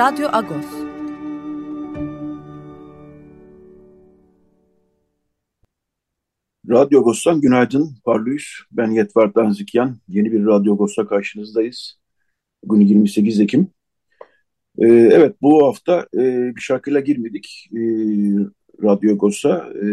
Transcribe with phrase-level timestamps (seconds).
[0.00, 0.66] Radyo Agos.
[6.68, 7.96] Radyo Agos'tan günaydın.
[8.04, 8.44] Parlıyız.
[8.72, 9.98] Ben Yetvar Danzikyan.
[10.08, 12.00] Yeni bir Radyo Agos'ta karşınızdayız.
[12.64, 13.68] Bugün 28 Ekim.
[14.78, 17.80] Ee, evet bu hafta e, bir şarkıyla girmedik e,
[18.82, 19.56] Radyo Agos'a.
[19.58, 19.86] E,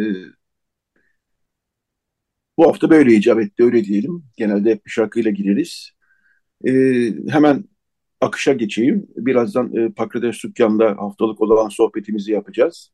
[2.58, 4.24] bu hafta böyle icap etti öyle diyelim.
[4.38, 5.92] Genelde hep bir şarkıyla gireriz.
[6.66, 6.72] E,
[7.30, 7.64] hemen
[8.22, 9.08] akışa geçeyim.
[9.16, 12.92] Birazdan e, Pakrates Sükkan'da haftalık olan sohbetimizi yapacağız.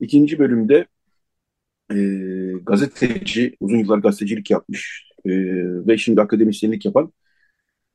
[0.00, 0.86] İkinci bölümde
[1.92, 1.96] e,
[2.62, 5.30] gazeteci, uzun yıllar gazetecilik yapmış e,
[5.86, 7.12] ve şimdi akademisyenlik yapan,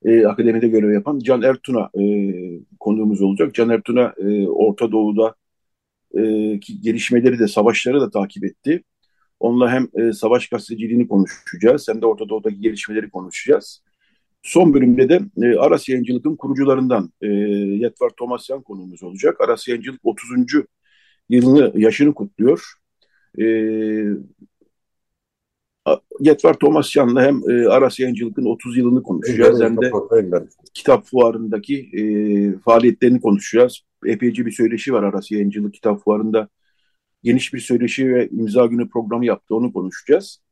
[0.05, 2.03] e, akademide görev yapan Can Ertun'a e,
[2.79, 3.55] konuğumuz olacak.
[3.55, 5.35] Can Ertun'a e, Orta Doğu'da
[6.17, 8.83] e, ki gelişmeleri de, savaşları da takip etti.
[9.39, 13.83] Onunla hem e, savaş gazeteciliğini konuşacağız hem de Orta Doğu'daki gelişmeleri konuşacağız.
[14.43, 19.41] Son bölümde de e, Aras Yayıncılık'ın kurucularından e, Yetvar Tomasyan konuğumuz olacak.
[19.41, 20.29] Aras Yayıncılık 30.
[21.29, 22.73] yılını, yaşını kutluyor.
[23.39, 23.45] E,
[26.19, 29.91] Yetvar Tomasyan'la hem e, Aras Yayıncılık'ın 30 yılını konuşacağız hem de
[30.73, 32.03] kitap fuarındaki e,
[32.57, 33.81] faaliyetlerini konuşacağız.
[34.05, 36.49] Epeyce bir söyleşi var Aras Yayıncılık kitap fuarında.
[37.23, 40.42] Geniş bir söyleşi ve imza günü programı yaptı, onu konuşacağız.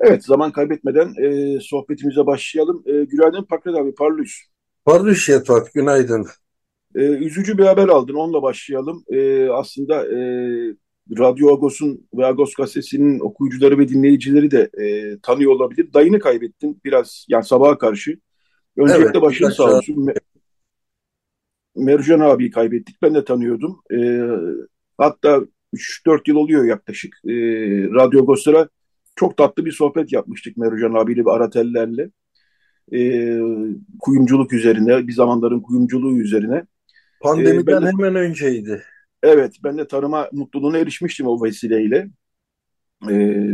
[0.00, 2.82] Evet, zaman kaybetmeden e, sohbetimize başlayalım.
[2.86, 4.32] E, günaydın Pakrat abi, parlıyız.
[4.84, 6.26] Parlıyız Yetvat, günaydın.
[6.94, 9.04] E, üzücü bir haber aldın, onunla başlayalım.
[9.12, 10.18] E, aslında e,
[11.18, 15.92] Radyo Agos'un ve Agos gazetesinin okuyucuları ve dinleyicileri de e, tanıyor olabilir.
[15.92, 18.18] Dayını kaybettin biraz, yani sabaha karşı.
[18.76, 20.04] Öncelikle evet, başın sağ olsun.
[20.04, 20.14] Me
[21.76, 23.80] Mercan abiyi kaybettik, ben de tanıyordum.
[23.92, 23.98] E,
[24.98, 25.40] hatta
[25.74, 27.14] 3-4 yıl oluyor yaklaşık.
[27.24, 27.32] E,
[27.94, 28.68] Radyo Agos'lara
[29.18, 32.10] çok tatlı bir sohbet yapmıştık Merucan abiyle ve Aratellerle.
[32.92, 33.00] E,
[33.98, 36.62] kuyumculuk üzerine, bir zamanların kuyumculuğu üzerine.
[37.20, 38.82] Pandemiden e, de, hemen önceydi.
[39.22, 42.08] Evet, ben de tanıma mutluluğuna erişmiştim o vesileyle.
[43.10, 43.46] E,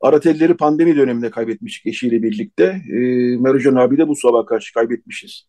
[0.00, 2.64] Aratelleri pandemi döneminde kaybetmiştik eşiyle birlikte.
[2.88, 2.98] E,
[3.36, 5.48] Merucan abi de bu sabah karşı kaybetmişiz.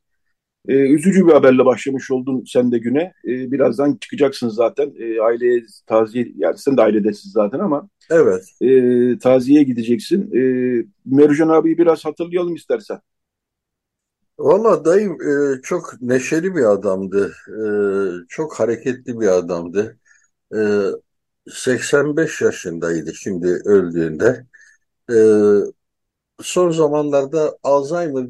[0.68, 3.14] E, üzücü bir haberle başlamış oldun sen de güne.
[3.28, 4.94] E, birazdan çıkacaksın zaten.
[5.00, 8.44] E, aileye taziye, yani sen de ailedesin zaten ama evet.
[8.62, 10.32] e, taziye gideceksin.
[10.36, 10.42] E,
[11.06, 13.00] Mercan abiyi biraz hatırlayalım istersen.
[14.40, 17.34] Valla dayım e, çok neşeli bir adamdı.
[17.50, 17.60] E,
[18.30, 20.00] çok hareketli bir adamdı.
[20.56, 20.60] E,
[21.52, 24.46] 85 yaşındaydı şimdi öldüğünde.
[25.12, 25.16] E,
[26.42, 28.26] son zamanlarda Alzheimer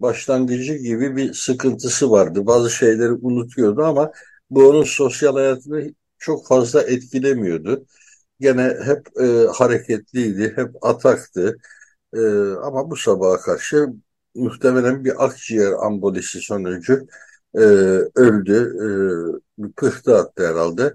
[0.00, 2.46] başlangıcı gibi bir sıkıntısı vardı.
[2.46, 4.12] Bazı şeyleri unutuyordu ama
[4.50, 7.86] bu onun sosyal hayatını çok fazla etkilemiyordu.
[8.40, 11.58] Gene hep e, hareketliydi, hep ataktı.
[12.14, 12.20] E,
[12.62, 13.88] ama bu sabaha karşı
[14.34, 17.06] muhtemelen bir akciğer ambolisi sonucu
[17.54, 17.60] e,
[18.14, 18.76] öldü.
[19.58, 20.94] E, pıhtı attı herhalde.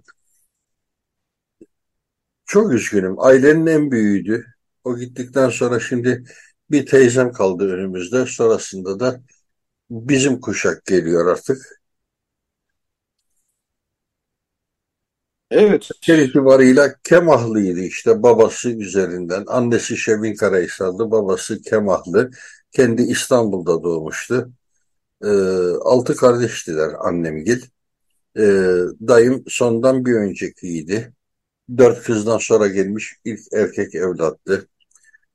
[2.46, 3.16] Çok üzgünüm.
[3.20, 4.46] Ailenin en büyüğüydü.
[4.84, 6.24] O gittikten sonra şimdi
[6.72, 8.26] bir teyzem kaldı önümüzde.
[8.26, 9.22] Sonrasında da
[9.92, 11.82] bizim kuşak geliyor artık.
[15.52, 15.90] Evet.
[16.04, 19.44] Her itibarıyla Kemahlıydı işte babası üzerinden.
[19.48, 22.32] Annesi Şevin Karahisarlı, babası Kemahlı.
[22.72, 24.52] Kendi İstanbul'da doğmuştu.
[25.24, 25.28] E,
[25.86, 27.62] altı kardeştiler annemgil.
[28.38, 28.42] E,
[29.08, 31.14] dayım sondan bir öncekiydi.
[31.78, 34.68] Dört kızdan sonra gelmiş ilk erkek evlattı.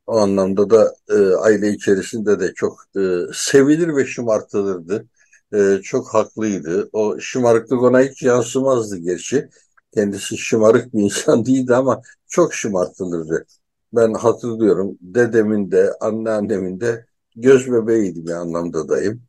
[0.07, 3.01] O anlamda da e, aile içerisinde de çok e,
[3.35, 5.07] sevilir ve şımartılırdı.
[5.55, 6.89] E, çok haklıydı.
[6.93, 9.49] O şımarıklık ona hiç yansımazdı gerçi.
[9.95, 13.47] Kendisi şımarık bir insan değildi ama çok şımartılırdı.
[13.93, 17.07] Ben hatırlıyorum dedemin de anneannemin de
[17.37, 19.23] göz bebeğiydi bir anlamda dayım.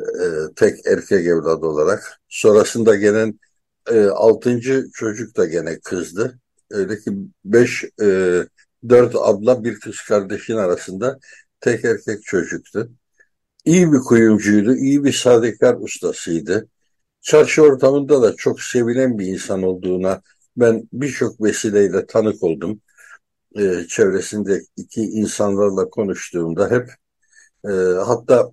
[0.00, 0.04] E,
[0.56, 2.20] tek erkek evlat olarak.
[2.28, 3.40] Sonrasında gelen
[3.90, 6.38] e, altıncı çocuk da gene kızdı.
[6.70, 7.12] Öyle ki
[7.44, 8.40] beş e,
[8.88, 11.18] dört abla bir kız kardeşin arasında
[11.60, 12.90] tek erkek çocuktu.
[13.64, 16.68] İyi bir kuyumcuydu, iyi bir sadekar ustasıydı.
[17.20, 20.22] Çarşı ortamında da çok sevilen bir insan olduğuna
[20.56, 22.80] ben birçok vesileyle tanık oldum.
[23.58, 26.90] Ee, çevresindeki insanlarla konuştuğumda hep
[27.64, 27.70] e,
[28.06, 28.52] hatta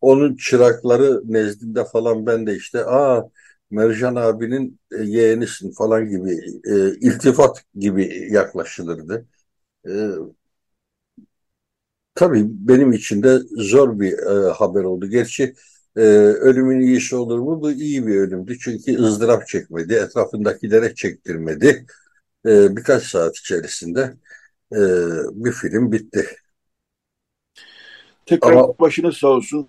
[0.00, 3.22] onun çırakları nezdinde falan ben de işte aa
[3.70, 6.30] Mercan abinin yeğenisin falan gibi
[6.64, 9.26] e, iltifat gibi yaklaşılırdı.
[9.86, 9.92] E,
[12.14, 15.06] tabii benim için de zor bir e, haber oldu.
[15.06, 15.54] Gerçi
[15.96, 17.60] e, ölümün iyisi olur mu?
[17.62, 18.58] Bu iyi bir ölümdü.
[18.58, 21.86] Çünkü ızdırap çekmedi, etrafındakilere çektirmedi.
[22.46, 24.14] E, birkaç saat içerisinde
[24.72, 24.78] e,
[25.32, 26.26] bir film bitti.
[28.26, 29.68] Tekrar Ama, başınız sağ olsun.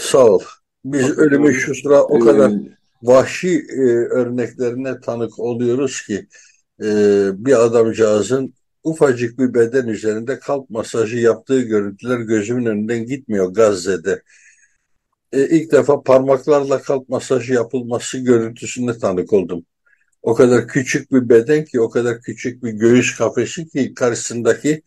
[0.00, 0.40] Sağ ol.
[0.84, 6.26] Biz ölümün şu sıra o kadar ee, vahşi e, örneklerine tanık oluyoruz ki
[6.82, 6.86] e,
[7.44, 8.54] bir adamcağızın
[8.84, 14.22] ufacık bir beden üzerinde kalp masajı yaptığı görüntüler gözümün önünden gitmiyor Gazze'de.
[15.32, 19.66] E, ilk defa parmaklarla kalp masajı yapılması görüntüsüne tanık oldum.
[20.22, 24.82] O kadar küçük bir beden ki, o kadar küçük bir göğüs kafesi ki karşısındaki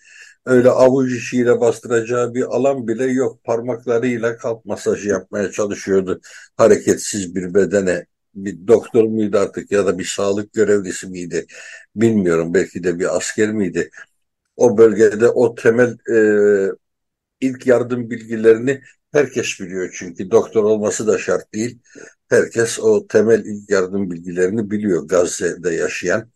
[0.46, 3.44] öyle avuç içiyle bastıracağı bir alan bile yok.
[3.44, 6.22] Parmaklarıyla kalp masajı yapmaya çalışıyordu
[6.58, 8.06] hareketsiz bir bedene.
[8.38, 11.46] Bir doktor muydu artık ya da bir sağlık görevlisi miydi
[11.96, 12.54] bilmiyorum.
[12.54, 13.90] Belki de bir asker miydi?
[14.58, 16.18] O bölgede o temel e,
[17.42, 18.82] ilk yardım bilgilerini
[19.12, 21.80] herkes biliyor çünkü doktor olması da şart değil.
[22.30, 26.32] Herkes o temel ilk yardım bilgilerini biliyor Gazze'de yaşayan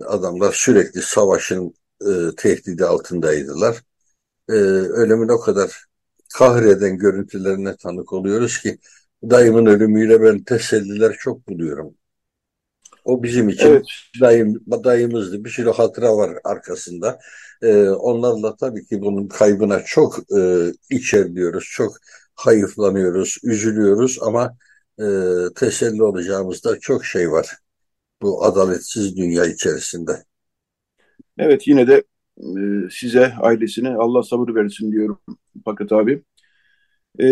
[0.00, 3.82] adamlar sürekli savaşın e, tehdidi altındaydılar.
[4.48, 5.86] E, ölümün o kadar
[6.34, 8.78] kahreden görüntülerine tanık oluyoruz ki
[9.22, 11.94] dayımın ölümüyle ben teselliler çok buluyorum.
[13.04, 13.86] O bizim için evet.
[14.20, 15.44] dayım, dayımızdı.
[15.44, 17.18] Bir sürü hatıra var arkasında.
[17.62, 21.64] Ee, onlarla tabii ki bunun kaybına çok e, içerliyoruz.
[21.70, 21.96] Çok
[22.34, 24.56] hayıflanıyoruz, üzülüyoruz ama
[24.98, 25.04] e,
[25.56, 27.56] teselli olacağımızda çok şey var.
[28.22, 30.24] Bu adaletsiz dünya içerisinde.
[31.38, 32.02] Evet yine de
[32.38, 35.20] e, size, ailesine Allah sabır versin diyorum
[35.64, 36.22] Pakat abi.
[37.18, 37.26] E,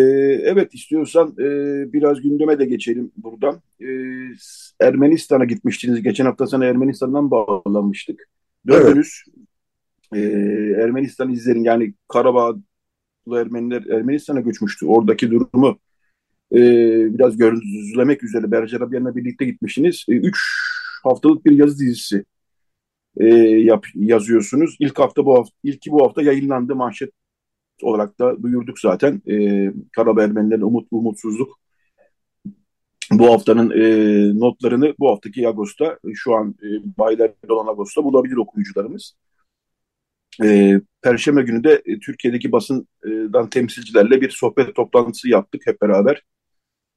[0.44, 1.44] evet istiyorsan e,
[1.92, 3.60] biraz gündeme de geçelim buradan.
[3.80, 3.86] E,
[4.80, 6.02] Ermenistan'a gitmiştiniz.
[6.02, 8.28] Geçen hafta sana Ermenistan'dan bağlanmıştık.
[8.66, 9.24] Dördünüz
[10.12, 10.34] evet.
[10.34, 12.60] e, Ermenistan izlerin yani Karabağ'lı
[13.40, 14.86] Ermeniler Ermenistan'a göçmüştü.
[14.86, 15.78] Oradaki durumu
[16.52, 16.58] e,
[17.14, 20.04] biraz gözlemek üzere Bercerabyan'la birlikte gitmiştiniz.
[20.08, 20.38] E, üç
[21.02, 22.24] haftalık bir yazı dizisi
[23.16, 24.76] e, yap, yazıyorsunuz.
[24.80, 27.10] İlk hafta bu hafta, ilki bu hafta yayınlandı manşet
[27.82, 29.22] olarak da duyurduk zaten.
[29.30, 31.58] E, Karabağ Ermenilerin umut umutsuzluk
[33.12, 36.68] bu haftanın e, notlarını bu haftaki Ağustos'ta şu an e,
[36.98, 39.16] bayilerde olan Ağustos'ta bulabilir okuyucularımız.
[40.44, 46.22] E, Perşembe günü de e, Türkiye'deki basından temsilcilerle bir sohbet toplantısı yaptık hep beraber.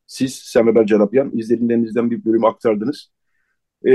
[0.08, 3.12] Siz, Sen ve Bercerabyan izlediğinizden bir bölüm aktardınız.
[3.88, 3.92] E,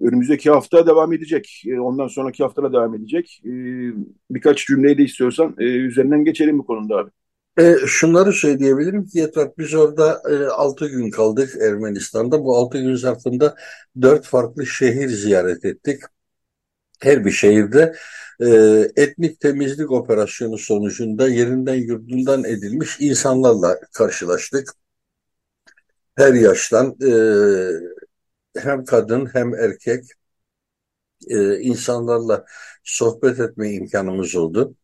[0.00, 1.62] önümüzdeki hafta devam edecek.
[1.66, 3.40] E, ondan sonraki haftada devam edecek.
[3.44, 3.50] E,
[4.30, 7.10] birkaç cümleyi de istiyorsan e, üzerinden geçelim bu konuda abi.
[7.58, 12.44] E, şunları söyleyebilirim ki Yetvar biz orada e, 6 gün kaldık Ermenistan'da.
[12.44, 13.54] Bu 6 gün zarfında
[14.02, 16.02] 4 farklı şehir ziyaret ettik.
[17.00, 17.94] Her bir şehirde
[18.40, 18.46] e,
[18.96, 24.68] etnik temizlik operasyonu sonucunda yerinden yurdundan edilmiş insanlarla karşılaştık.
[26.16, 27.10] Her yaştan e,
[28.58, 30.04] hem kadın hem erkek
[31.28, 32.44] e, insanlarla
[32.84, 34.74] sohbet etme imkanımız oldu.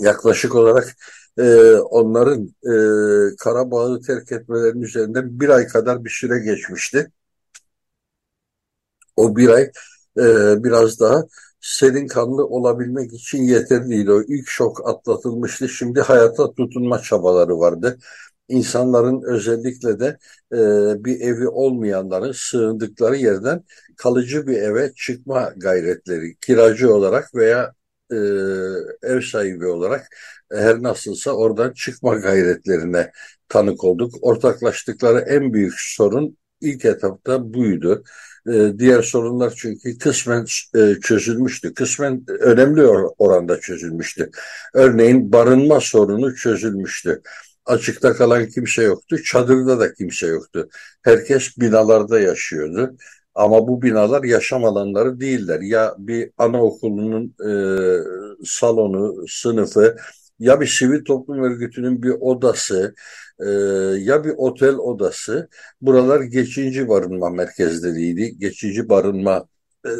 [0.00, 0.96] Yaklaşık olarak
[1.38, 7.10] e, onların e, Karabağ'ı terk etmelerinin üzerinden bir ay kadar bir süre geçmişti.
[9.16, 9.62] O bir ay
[10.18, 10.24] e,
[10.64, 11.22] biraz daha
[11.60, 14.12] serin kanlı olabilmek için yeterliydi.
[14.12, 15.68] O ilk şok atlatılmıştı.
[15.68, 17.98] Şimdi hayata tutunma çabaları vardı
[18.48, 20.18] insanların özellikle de
[20.52, 20.58] e,
[21.04, 23.64] bir evi olmayanların sığındıkları yerden
[23.96, 27.72] kalıcı bir eve çıkma gayretleri kiracı olarak veya
[28.12, 28.16] e,
[29.02, 30.06] ev sahibi olarak
[30.52, 33.12] her nasılsa oradan çıkma gayretlerine
[33.48, 34.14] tanık olduk.
[34.22, 38.04] Ortaklaştıkları en büyük sorun ilk etapta buydu.
[38.48, 40.46] Ee, diğer sorunlar çünkü kısmen
[40.76, 41.74] e, çözülmüştü.
[41.74, 42.82] Kısmen önemli
[43.18, 44.30] oranda çözülmüştü.
[44.74, 47.22] Örneğin barınma sorunu çözülmüştü.
[47.66, 49.22] Açıkta kalan kimse yoktu.
[49.22, 50.68] Çadırda da kimse yoktu.
[51.02, 52.96] Herkes binalarda yaşıyordu.
[53.34, 55.60] Ama bu binalar yaşam alanları değiller.
[55.60, 57.52] Ya bir anaokulunun e,
[58.44, 59.96] salonu, sınıfı,
[60.38, 62.94] ya bir sivil toplum örgütünün bir odası,
[63.40, 63.50] e,
[63.98, 65.48] ya bir otel odası.
[65.80, 68.38] Buralar geçici barınma merkezleriydi.
[68.38, 69.48] Geçici barınma
[69.86, 69.90] e,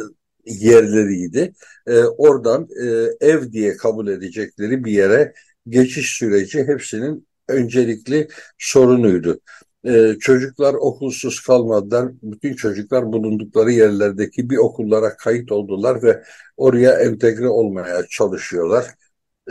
[0.45, 1.53] yerleriydi.
[1.87, 2.85] E, oradan e,
[3.27, 5.33] ev diye kabul edecekleri bir yere
[5.69, 9.39] geçiş süreci hepsinin öncelikli sorunuydu.
[9.85, 12.11] Ee, çocuklar okulsuz kalmadılar.
[12.23, 16.23] Bütün çocuklar bulundukları yerlerdeki bir okullara kayıt oldular ve
[16.57, 18.85] oraya entegre olmaya çalışıyorlar.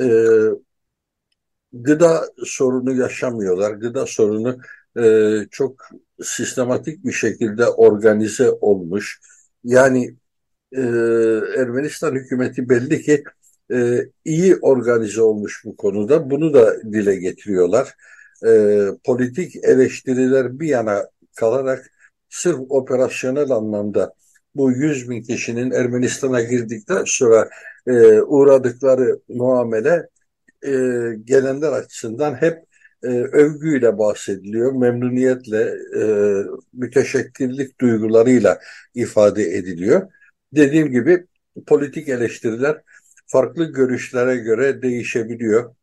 [0.00, 0.04] Ee,
[1.72, 3.72] gıda sorunu yaşamıyorlar.
[3.72, 4.58] Gıda sorunu
[4.99, 5.88] e, çok
[6.22, 9.20] sistematik bir şekilde organize olmuş.
[9.64, 10.16] Yani
[10.72, 10.80] e,
[11.56, 13.25] Ermenistan hükümeti belli ki
[13.73, 16.31] e, iyi organize olmuş bu konuda.
[16.31, 17.95] Bunu da dile getiriyorlar.
[18.47, 21.90] E, politik eleştiriler bir yana kalarak
[22.28, 24.14] sırf operasyonel anlamda
[24.54, 27.49] bu 100 bin kişinin Ermenistan'a girdikten sonra
[27.87, 30.09] e, uğradıkları muamele
[30.66, 30.71] e,
[31.25, 32.59] gelenler açısından hep
[33.02, 36.02] e, övgüyle bahsediliyor, memnuniyetle, e,
[36.73, 38.59] müteşekkirlik duygularıyla
[38.95, 40.09] ifade ediliyor.
[40.52, 41.26] Dediğim gibi
[41.66, 42.83] politik eleştiriler
[43.32, 45.74] farklı görüşlere göre değişebiliyor.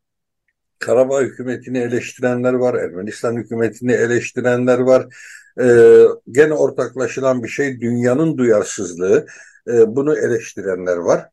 [0.78, 5.06] Karabağ hükümetini eleştirenler var, Ermenistan hükümetini eleştirenler var.
[5.60, 9.26] Ee, gene ortaklaşılan bir şey dünyanın duyarsızlığı.
[9.68, 11.30] Ee, bunu eleştirenler var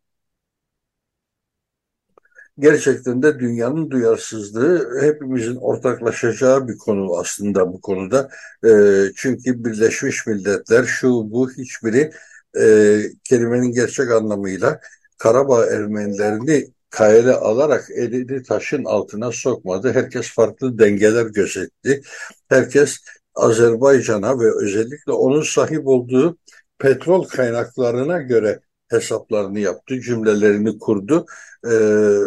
[2.59, 8.29] gerçekten de dünyanın duyarsızlığı hepimizin ortaklaşacağı bir konu aslında bu konuda.
[8.65, 8.71] E,
[9.15, 12.11] çünkü Birleşmiş Milletler şu bu hiçbiri
[12.59, 14.79] e, kelimenin gerçek anlamıyla
[15.17, 19.93] Karabağ Ermenilerini kayele alarak elini taşın altına sokmadı.
[19.93, 22.01] Herkes farklı dengeler gözetti.
[22.49, 22.97] Herkes
[23.35, 26.37] Azerbaycan'a ve özellikle onun sahip olduğu
[26.79, 31.25] petrol kaynaklarına göre hesaplarını yaptı, cümlelerini kurdu.
[31.71, 32.17] Ee,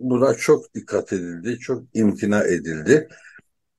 [0.00, 3.08] buna çok dikkat edildi, çok imtina edildi.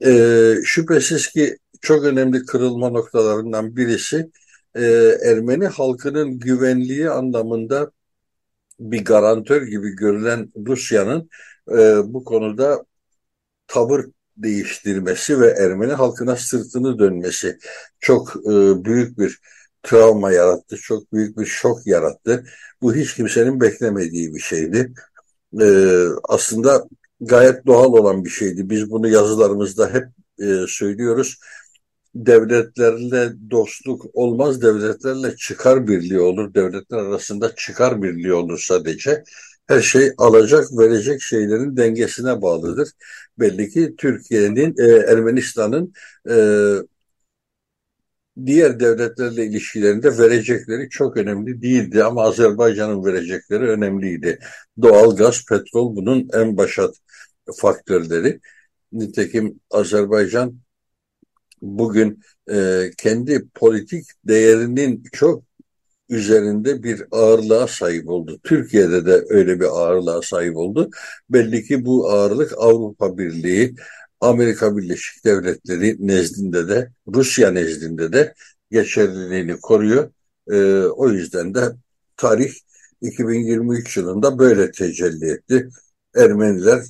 [0.06, 4.32] Ee, şüphesiz ki çok önemli kırılma noktalarından birisi
[4.76, 4.82] e,
[5.26, 7.92] Ermeni halkının güvenliği anlamında
[8.82, 11.30] bir garantör gibi görülen Rusya'nın
[11.72, 12.86] e, bu konuda
[13.68, 14.06] tavır
[14.38, 17.58] değiştirmesi ve Ermeni halkına sırtını dönmesi
[18.00, 19.40] çok e, büyük bir
[19.84, 22.46] travma yarattı, çok büyük bir şok yarattı.
[22.82, 24.94] Bu hiç kimsenin beklemediği bir şeydi
[25.62, 25.66] e,
[26.30, 26.88] aslında
[27.22, 28.70] gayet doğal olan bir şeydi.
[28.70, 30.06] Biz bunu yazılarımızda hep
[30.40, 31.40] e, söylüyoruz.
[32.16, 36.54] Devletlerle dostluk olmaz, devletlerle çıkar birliği olur.
[36.54, 39.24] Devletler arasında çıkar birliği olur sadece.
[39.68, 42.90] Her şey alacak, verecek şeylerin dengesine bağlıdır.
[43.40, 45.94] Belli ki Türkiye'nin, e, Ermenistan'ın
[46.30, 46.36] e,
[48.46, 54.40] diğer devletlerle ilişkilerinde verecekleri çok önemli değildi ama Azerbaycan'ın verecekleri önemliydi.
[54.82, 56.96] Doğal gaz, petrol bunun en başat
[57.58, 58.40] faktörleri.
[58.92, 60.60] Nitekim Azerbaycan
[61.62, 65.44] bugün e, kendi politik değerinin çok
[66.10, 68.40] üzerinde bir ağırlığa sahip oldu.
[68.44, 70.90] Türkiye'de de öyle bir ağırlığa sahip oldu.
[71.30, 73.76] Belli ki bu ağırlık Avrupa Birliği,
[74.22, 78.34] Amerika Birleşik Devletleri nezdinde de Rusya nezdinde de
[78.72, 80.12] geçerliliğini koruyor.
[80.52, 81.62] E, o yüzden de
[82.18, 82.54] tarih
[83.02, 85.70] 2023 yılında böyle tecelli etti.
[86.16, 86.84] Ermeniler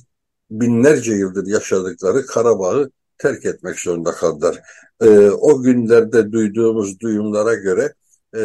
[0.50, 4.60] binlerce yıldır yaşadıkları Karabağ'ı terk etmek zorunda kaldılar.
[5.00, 7.94] E, o günlerde duyduğumuz duyumlara göre
[8.36, 8.42] e,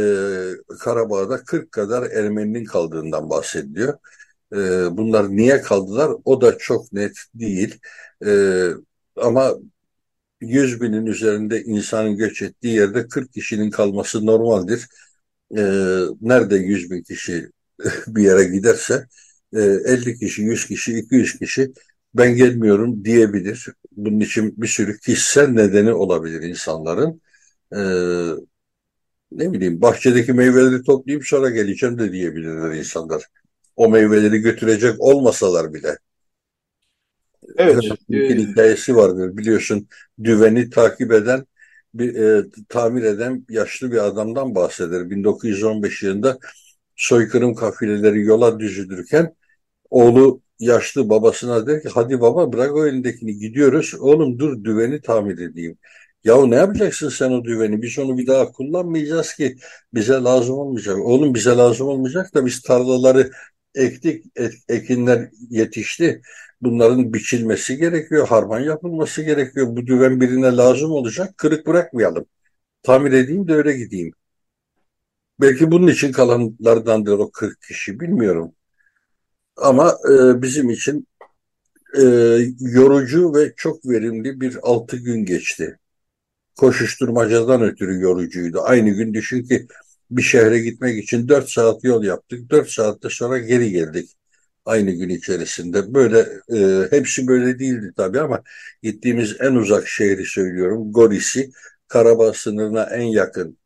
[0.80, 3.94] Karabağ'da 40 kadar Ermeninin kaldığından bahsediliyor.
[4.54, 4.58] E,
[4.98, 7.80] bunlar niye kaldılar o da çok net değil.
[8.26, 8.32] E,
[9.16, 9.54] ama
[10.42, 14.88] 100 binin üzerinde insanın göç ettiği yerde 40 kişinin kalması normaldir.
[15.58, 15.62] E,
[16.22, 17.50] nerede 100 bin kişi
[18.08, 19.08] bir yere giderse
[19.54, 21.74] e, 50 kişi, 100 kişi, 200 kişi
[22.14, 23.68] ben gelmiyorum diyebilir.
[23.98, 27.22] Bunun için bir sürü kişisel nedeni olabilir insanların.
[27.76, 27.80] E,
[29.32, 33.24] ne bileyim bahçedeki meyveleri toplayayım sonra geleceğim de diyebilirler insanlar.
[33.76, 35.98] O meyveleri götürecek olmasalar bile.
[37.58, 37.84] Evet.
[38.10, 39.88] Bir e, hikayesi vardır biliyorsun.
[40.24, 41.46] Düveni takip eden
[41.94, 45.10] bir e, tamir eden yaşlı bir adamdan bahseder.
[45.10, 46.38] 1915 yılında
[46.96, 49.36] soykırım kafileleri yola düzülürken
[49.90, 53.94] oğlu yaşlı babasına der ki hadi baba bırak o elindekini gidiyoruz.
[54.00, 55.78] Oğlum dur düveni tamir edeyim.
[56.24, 57.82] Yahu ne yapacaksın sen o düveni?
[57.82, 59.58] Biz onu bir daha kullanmayacağız ki
[59.94, 60.98] bize lazım olmayacak.
[61.00, 63.32] Oğlum bize lazım olmayacak da biz tarlaları
[63.76, 66.22] ektik, ek, ekinler yetişti.
[66.62, 69.68] Bunların biçilmesi gerekiyor, harman yapılması gerekiyor.
[69.70, 72.26] Bu düven birine lazım olacak, kırık bırakmayalım.
[72.84, 74.14] Tamir edeyim de öyle gideyim.
[75.42, 78.54] Belki bunun için kalanlardandır o 40 kişi, bilmiyorum.
[79.58, 81.08] Ama e, bizim için
[81.98, 82.04] e,
[82.60, 85.80] yorucu ve çok verimli bir altı gün geçti.
[86.58, 88.62] Koşuşturmacadan ötürü yorucuydu.
[88.64, 89.68] Aynı gün düşün ki
[90.12, 92.50] bir şehre gitmek için 4 saat yol yaptık.
[92.50, 94.10] 4 saatte sonra geri geldik
[94.66, 95.94] aynı gün içerisinde.
[95.94, 96.20] Böyle
[96.54, 98.44] e, hepsi böyle değildi tabii ama
[98.84, 100.92] gittiğimiz en uzak şehri söylüyorum.
[100.94, 101.52] Goris'i
[101.88, 103.58] Karabağ sınırına en yakın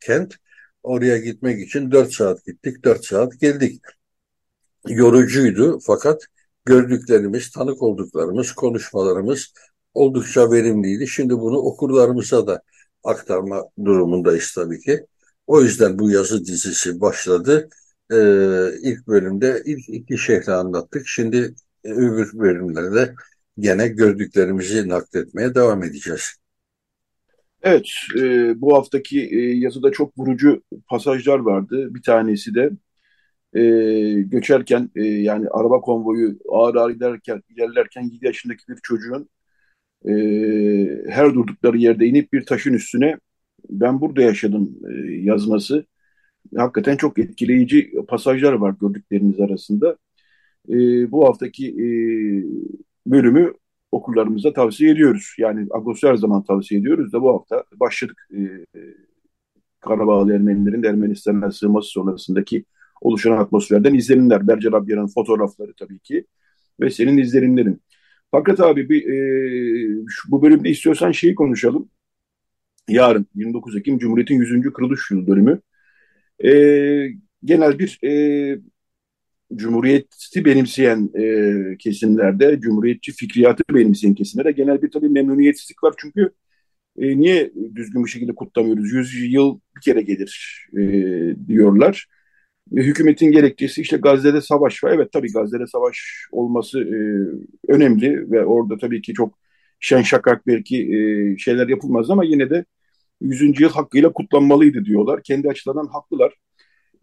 [0.00, 0.34] kent.
[0.82, 3.82] Oraya gitmek için 4 saat gittik, 4 saat geldik.
[4.86, 6.22] Yorucuydu fakat
[6.64, 9.52] gördüklerimiz, tanık olduklarımız, konuşmalarımız
[9.94, 11.08] oldukça verimliydi.
[11.08, 12.62] Şimdi bunu okurlarımıza da
[13.04, 15.06] aktarma durumundayız tabii ki.
[15.46, 17.68] O yüzden bu yazı dizisi başladı.
[18.12, 18.16] Ee,
[18.82, 21.02] ilk bölümde ilk iki şehri anlattık.
[21.06, 21.54] Şimdi
[21.84, 23.14] öbür bölümlerde
[23.58, 26.34] gene gördüklerimizi nakletmeye devam edeceğiz.
[27.62, 31.94] Evet, e, bu haftaki e, yazıda çok vurucu pasajlar vardı.
[31.94, 32.70] Bir tanesi de
[33.58, 39.28] e, göçerken e, yani araba konvoyu ağır ağır ilerlerken, ilerlerken 7 yaşındaki bir çocuğun
[40.08, 40.12] e,
[41.10, 43.18] her durdukları yerde inip bir taşın üstüne
[43.70, 45.86] ben burada yaşadım e, yazması.
[46.56, 49.96] Hakikaten çok etkileyici pasajlar var gördüklerimiz arasında.
[50.68, 50.74] E,
[51.12, 51.86] bu haftaki e,
[53.06, 53.54] bölümü
[53.92, 55.34] okullarımıza tavsiye ediyoruz.
[55.38, 58.28] Yani Ağustos'u her zaman tavsiye ediyoruz da bu hafta başladık.
[58.34, 58.38] E,
[59.80, 62.64] Karabağlı Ermenilerin Ermenistan'a sığması sonrasındaki
[63.00, 64.48] oluşan atmosferden izlenimler.
[64.48, 66.26] Berce Rabya'nın fotoğrafları tabii ki
[66.80, 67.82] ve senin izlenimlerin.
[68.30, 71.90] Fakat abi bir, e, şu, bu bölümde istiyorsan şeyi konuşalım.
[72.88, 74.72] Yarın 29 Ekim Cumhuriyet'in 100.
[74.72, 75.60] kuruluş yıl dönümü.
[76.44, 76.50] E,
[77.44, 78.60] genel bir e,
[79.54, 85.94] Cumhuriyeti benimseyen e, kesimlerde, Cumhuriyetçi fikriyatı benimseyen kesimlerde genel bir tabii memnuniyetsizlik var.
[85.98, 86.30] Çünkü
[86.98, 88.92] e, niye düzgün bir şekilde kutlamıyoruz?
[88.92, 90.82] 100 yıl bir kere gelir e,
[91.48, 92.06] diyorlar.
[92.72, 94.92] Hükümetin gerekçesi işte Gazze'de savaş var.
[94.92, 96.98] Evet tabii Gazze'de savaş olması e,
[97.72, 99.38] önemli ve orada tabii ki çok
[99.80, 102.64] şen şakak belki e, şeyler yapılmaz ama yine de
[103.20, 103.60] 100.
[103.60, 105.22] yıl hakkıyla kutlanmalıydı diyorlar.
[105.22, 106.34] Kendi açılarından haklılar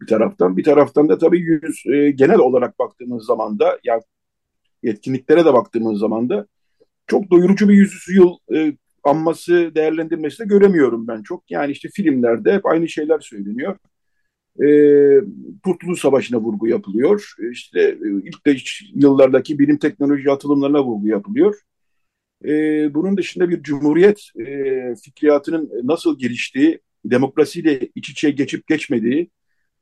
[0.00, 0.56] bir taraftan.
[0.56, 4.02] Bir taraftan da tabii yüz, e, genel olarak baktığımız zaman da yani
[4.82, 6.46] etkinliklere de baktığımız zaman da
[7.06, 11.50] çok doyurucu bir yüz yıl e, anması, değerlendirmesi de göremiyorum ben çok.
[11.50, 13.76] Yani işte filmlerde hep aynı şeyler söyleniyor.
[14.64, 14.68] E,
[15.64, 17.34] Kurtuluş Savaşı'na vurgu yapılıyor.
[17.52, 18.08] İşte e,
[18.52, 21.60] ilk yıllardaki bilim teknoloji atılımlarına vurgu yapılıyor.
[22.44, 22.50] E,
[22.94, 29.30] bunun dışında bir cumhuriyet e, fikriyatının nasıl geliştiği, demokrasiyle iç içe geçip geçmediği,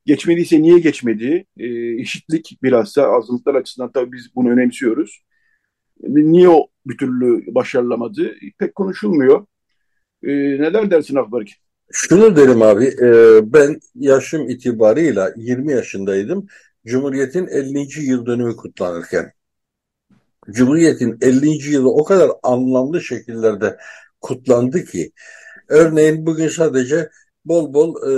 [0.07, 1.67] geçmediyse niye geçmediği, e,
[2.01, 5.23] eşitlik bilhassa azınlıklar açısından tabii biz bunu önemsiyoruz.
[6.03, 9.47] Niye o bir türlü başarılamadı pek konuşulmuyor.
[10.23, 11.64] E, neler dersin Akbar?
[11.93, 16.47] Şunu derim abi, e, ben yaşım itibarıyla 20 yaşındaydım.
[16.87, 18.03] Cumhuriyet'in 50.
[18.03, 19.33] yıl dönümü kutlanırken.
[20.51, 21.71] Cumhuriyet'in 50.
[21.73, 23.77] yılı o kadar anlamlı şekillerde
[24.21, 25.13] kutlandı ki,
[25.69, 27.11] örneğin bugün sadece
[27.45, 28.11] bol bol e,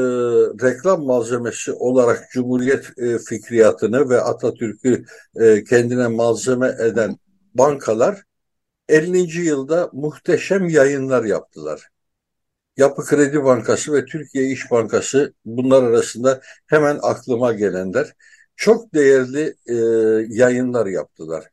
[0.67, 5.05] reklam malzemesi olarak Cumhuriyet e, fikriyatını ve Atatürk'ü
[5.37, 7.17] e, kendine malzeme eden
[7.55, 8.23] bankalar
[8.89, 9.41] 50.
[9.41, 11.89] yılda muhteşem yayınlar yaptılar.
[12.77, 18.13] Yapı Kredi Bankası ve Türkiye İş Bankası bunlar arasında hemen aklıma gelenler.
[18.57, 19.75] Çok değerli e,
[20.29, 21.45] yayınlar yaptılar.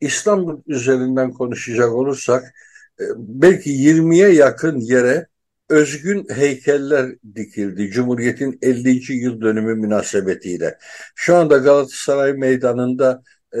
[0.00, 2.54] İstanbul üzerinden konuşacak olursak
[3.00, 5.26] e, belki 20'ye yakın yere
[5.68, 9.12] özgün heykeller dikildi Cumhuriyet'in 50.
[9.12, 10.78] yıl dönümü münasebetiyle.
[11.14, 13.22] Şu anda Galatasaray Meydanı'nda
[13.54, 13.60] e,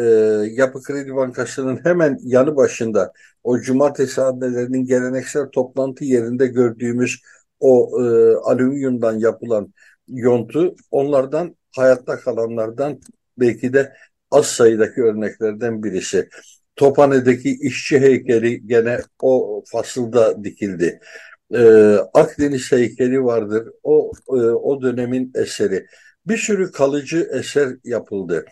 [0.50, 3.12] Yapı Kredi Bankası'nın hemen yanı başında
[3.44, 7.22] o cumartesi annelerinin geleneksel toplantı yerinde gördüğümüz
[7.60, 9.74] o e, alüminyumdan yapılan
[10.08, 13.00] yontu onlardan hayatta kalanlardan
[13.38, 13.92] belki de
[14.30, 16.28] az sayıdaki örneklerden birisi.
[16.76, 21.00] Tophane'deki işçi heykeli gene o fasılda dikildi.
[21.54, 23.68] Ee, Akdeniz heykeli vardır.
[23.82, 25.86] O e, o dönemin eseri.
[26.26, 28.44] Bir sürü kalıcı eser yapıldı.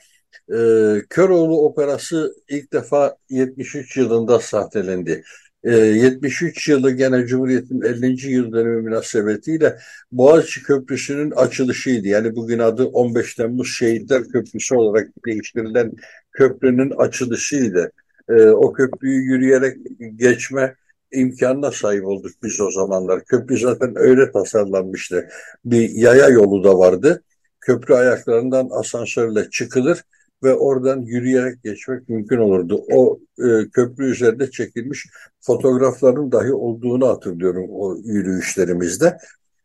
[0.50, 5.22] Ee, Köroğlu Operası ilk defa 73 yılında sahtelendi.
[5.64, 8.30] Ee, 73 yılı gene Cumhuriyet'in 50.
[8.32, 9.78] yıl dönümü münasebetiyle
[10.12, 12.08] Boğaziçi Köprüsü'nün açılışıydı.
[12.08, 15.92] Yani bugün adı 15 Temmuz Şehitler Köprüsü olarak değiştirilen
[16.32, 17.92] köprünün açılışıydı.
[18.28, 19.76] Ee, o köprüyü yürüyerek
[20.16, 20.74] geçme
[21.12, 23.24] imkanına sahip olduk biz o zamanlar.
[23.24, 25.28] Köprü zaten öyle tasarlanmıştı.
[25.64, 27.22] Bir yaya yolu da vardı.
[27.60, 30.02] Köprü ayaklarından asansörle çıkılır
[30.42, 32.84] ve oradan yürüyerek geçmek mümkün olurdu.
[32.92, 35.06] O e, köprü üzerinde çekilmiş
[35.40, 39.18] fotoğrafların dahi olduğunu hatırlıyorum o yürüyüşlerimizde.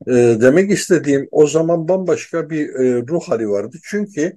[0.08, 0.12] E,
[0.42, 3.78] demek istediğim o zaman bambaşka bir e, ruh hali vardı.
[3.84, 4.34] Çünkü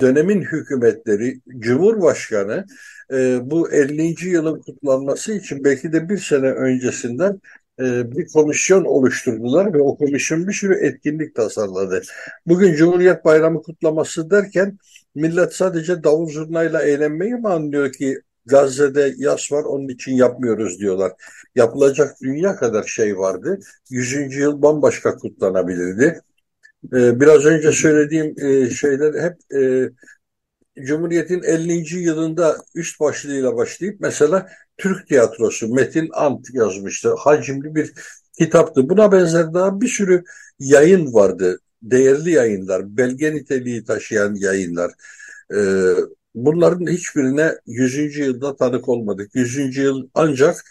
[0.00, 2.66] dönemin hükümetleri, Cumhurbaşkanı
[3.12, 4.28] e, bu 50.
[4.28, 7.40] yılın kutlanması için belki de bir sene öncesinden
[7.80, 12.02] e, bir komisyon oluşturdular ve o komisyon bir sürü etkinlik tasarladı.
[12.46, 14.78] Bugün Cumhuriyet Bayramı kutlaması derken
[15.14, 21.12] millet sadece davul zurnayla eğlenmeyi mi anlıyor ki Gazze'de yas var onun için yapmıyoruz diyorlar.
[21.54, 23.58] Yapılacak dünya kadar şey vardı.
[23.90, 24.36] 100.
[24.36, 26.20] yıl bambaşka kutlanabilirdi.
[26.94, 29.90] Ee, biraz önce söylediğim e, şeyler hep e,
[30.84, 31.98] Cumhuriyet'in 50.
[31.98, 37.14] yılında üst başlığıyla başlayıp mesela Türk tiyatrosu Metin Ant yazmıştı.
[37.18, 37.92] Hacimli bir
[38.38, 38.88] kitaptı.
[38.88, 40.24] Buna benzer daha bir sürü
[40.58, 41.60] yayın vardı.
[41.82, 44.92] Değerli yayınlar, belge niteliği taşıyan yayınlar.
[45.54, 45.94] Ee,
[46.34, 48.20] bunların hiçbirine 100.
[48.20, 49.34] yılda tanık olmadık.
[49.34, 49.80] 100.
[49.80, 50.64] yıl ancak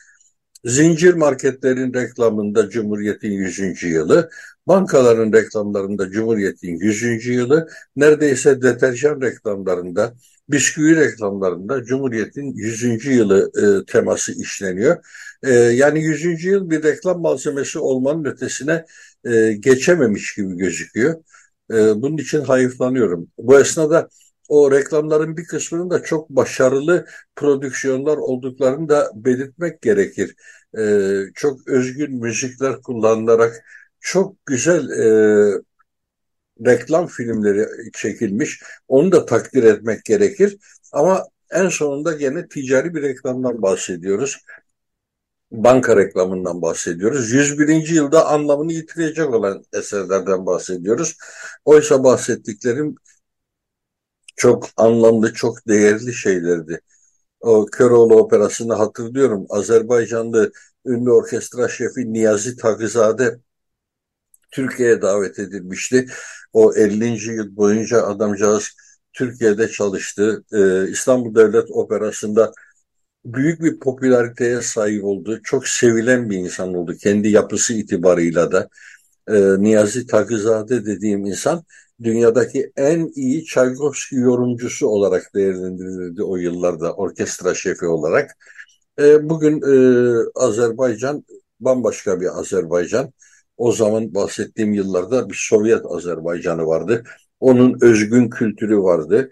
[0.65, 3.83] zincir marketlerin reklamında Cumhuriyet'in 100.
[3.83, 4.29] yılı,
[4.67, 7.33] bankaların reklamlarında Cumhuriyet'in 100.
[7.33, 10.13] yılı, neredeyse deterjan reklamlarında,
[10.49, 13.05] bisküvi reklamlarında Cumhuriyet'in 100.
[13.15, 14.97] yılı e, teması işleniyor.
[15.43, 16.47] E, yani 100.
[16.47, 18.85] yıl bir reklam malzemesi olmanın ötesine
[19.25, 21.23] e, geçememiş gibi gözüküyor.
[21.71, 23.27] E, bunun için hayıflanıyorum.
[23.37, 24.09] Bu esnada
[24.49, 27.05] o reklamların bir kısmının da çok başarılı
[27.35, 30.35] prodüksiyonlar olduklarını da belirtmek gerekir.
[30.77, 30.81] E,
[31.35, 33.63] çok özgün müzikler kullanılarak
[33.99, 35.53] çok güzel e,
[36.65, 38.63] reklam filmleri çekilmiş.
[38.87, 40.57] Onu da takdir etmek gerekir.
[40.91, 44.37] Ama en sonunda gene ticari bir reklamdan bahsediyoruz.
[45.51, 47.31] Banka reklamından bahsediyoruz.
[47.31, 47.89] 101.
[47.89, 51.17] yılda anlamını yitirecek olan eserlerden bahsediyoruz.
[51.65, 52.95] Oysa bahsettiklerim
[54.35, 56.81] çok anlamlı, çok değerli şeylerdi.
[57.39, 59.45] O Köroğlu Operası'nı hatırlıyorum.
[59.49, 60.51] Azerbaycanlı
[60.85, 63.39] ünlü orkestra şefi Niyazi Takızade
[64.51, 66.05] Türkiye'ye davet edilmişti.
[66.53, 67.33] O 50.
[67.33, 68.69] yıl boyunca adamcağız
[69.13, 70.43] Türkiye'de çalıştı.
[70.53, 72.51] Ee, İstanbul Devlet Operası'nda
[73.25, 75.39] büyük bir popülariteye sahip oldu.
[75.43, 76.95] Çok sevilen bir insan oldu.
[77.01, 78.69] Kendi yapısı itibarıyla da.
[79.29, 81.63] Ee, Niyazi Takızade dediğim insan
[82.03, 88.37] dünyadaki en iyi Çaykovski yorumcusu olarak değerlendirildi o yıllarda orkestra şefi olarak.
[88.99, 91.25] E, bugün e, Azerbaycan
[91.59, 93.13] bambaşka bir Azerbaycan.
[93.57, 97.03] O zaman bahsettiğim yıllarda bir Sovyet Azerbaycan'ı vardı.
[97.39, 99.31] Onun özgün kültürü vardı.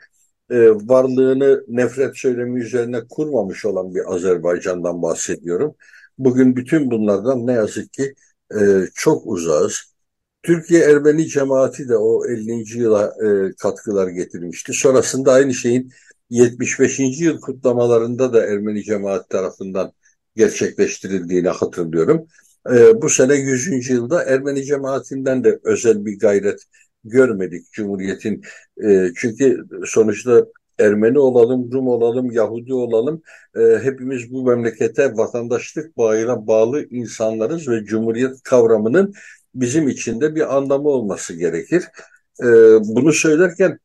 [0.52, 5.76] E, varlığını nefret söylemi üzerine kurmamış olan bir Azerbaycan'dan bahsediyorum.
[6.18, 8.14] Bugün bütün bunlardan ne yazık ki
[8.60, 8.60] e,
[8.96, 9.94] çok uzağız.
[10.44, 12.80] Türkiye Ermeni cemaati de o 50.
[12.80, 14.74] yıla e, katkılar getirmişti.
[14.74, 15.92] Sonrasında aynı şeyin
[16.30, 17.00] 75.
[17.00, 19.92] yıl kutlamalarında da Ermeni cemaat tarafından
[20.36, 22.28] gerçekleştirildiğini hatırlıyorum.
[22.72, 23.90] E, bu sene 100.
[23.90, 26.60] yılda Ermeni cemaatinden de özel bir gayret
[27.10, 28.44] görmedik Cumhuriyet'in.
[28.84, 30.46] E, çünkü sonuçta
[30.80, 33.22] Ermeni olalım, Rum olalım, Yahudi olalım,
[33.56, 39.14] e, hepimiz bu memlekete vatandaşlık bağıyla bağlı insanlarız ve Cumhuriyet kavramının
[39.56, 41.84] bizim için de bir anlamı olması gerekir.
[42.44, 42.46] E,
[42.96, 43.80] bunu söylerken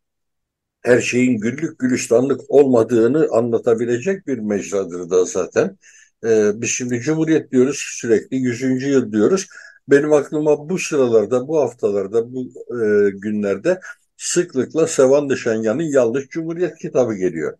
[0.82, 5.78] her şeyin güllük gülistanlık olmadığını anlatabilecek bir mecradır da zaten.
[6.24, 8.86] E, biz şimdi Cumhuriyet diyoruz sürekli 100.
[8.88, 9.46] yıl diyoruz.
[9.88, 12.40] Benim aklıma bu sıralarda, bu haftalarda, bu
[12.70, 13.80] e, günlerde
[14.16, 17.58] sıklıkla Sevan Dışanyan'ın Yanlış Cumhuriyet kitabı geliyor.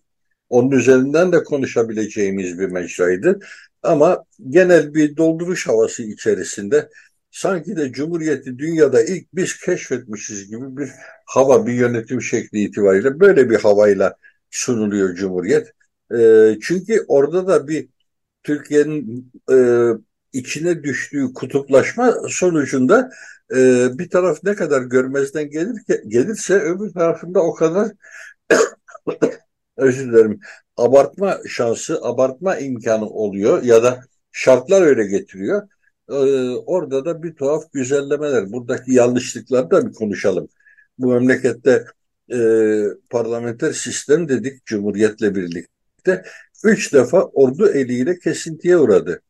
[0.49, 3.39] Onun üzerinden de konuşabileceğimiz bir mecraydı.
[3.83, 6.89] Ama genel bir dolduruş havası içerisinde
[7.31, 10.91] sanki de Cumhuriyeti dünyada ilk biz keşfetmişiz gibi bir
[11.27, 14.17] hava, bir yönetim şekli itibariyle böyle bir havayla
[14.51, 15.73] sunuluyor Cumhuriyet.
[16.15, 17.89] E, çünkü orada da bir
[18.43, 19.57] Türkiye'nin e,
[20.33, 23.11] içine düştüğü kutuplaşma sonucunda
[23.57, 27.93] e, bir taraf ne kadar görmezden gelir, gelirse öbür tarafında o kadar
[29.77, 30.41] özür dilerim
[30.77, 34.01] abartma şansı, abartma imkanı oluyor ya da
[34.33, 35.69] şartlar öyle getiriyor.
[36.09, 36.15] Ee,
[36.67, 38.53] orada da bir tuhaf güzellemeler.
[38.53, 40.49] Buradaki yanlışlıkları da bir konuşalım.
[40.99, 41.85] Bu memlekette
[42.33, 42.39] e,
[43.11, 46.25] parlamenter sistem dedik Cumhuriyet'le birlikte.
[46.65, 49.23] Üç defa ordu eliyle kesintiye uğradı.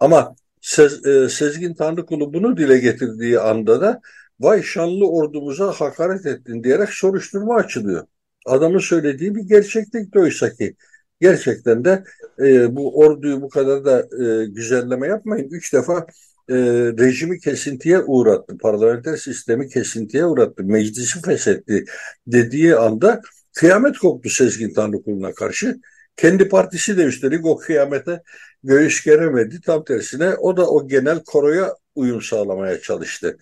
[0.00, 0.36] Ama
[0.68, 4.00] Sez, e, Sezgin Tanrıkulu bunu dile getirdiği anda da
[4.40, 8.06] vay şanlı ordumuza hakaret ettin diyerek soruşturma açılıyor.
[8.46, 10.76] Adamın söylediği bir gerçeklikti oysa ki.
[11.20, 12.04] Gerçekten de
[12.40, 15.48] e, bu orduyu bu kadar da e, güzelleme yapmayın.
[15.50, 16.06] Üç defa
[16.48, 16.54] e,
[16.98, 21.84] rejimi kesintiye uğrattı, parlamenter sistemi kesintiye uğrattı, meclisi feshetti
[22.26, 23.20] dediği anda
[23.54, 25.80] kıyamet koptu Sezgin Tanrıkulu'na karşı.
[26.18, 28.22] Kendi partisi de üstelik o kıyamete
[28.64, 29.60] göğüs geremedi.
[29.60, 33.38] Tam tersine o da o genel koroya uyum sağlamaya çalıştı.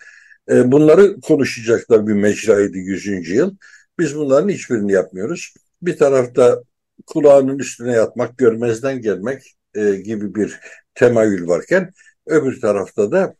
[0.51, 3.31] E, bunları konuşacaklar bir mecraydı 100.
[3.31, 3.57] yıl.
[3.99, 5.55] Biz bunların hiçbirini yapmıyoruz.
[5.83, 6.63] Bir tarafta
[7.07, 10.61] kulağının üstüne yatmak, görmezden gelmek e, gibi bir
[10.95, 11.93] temayül varken
[12.27, 13.35] öbür tarafta da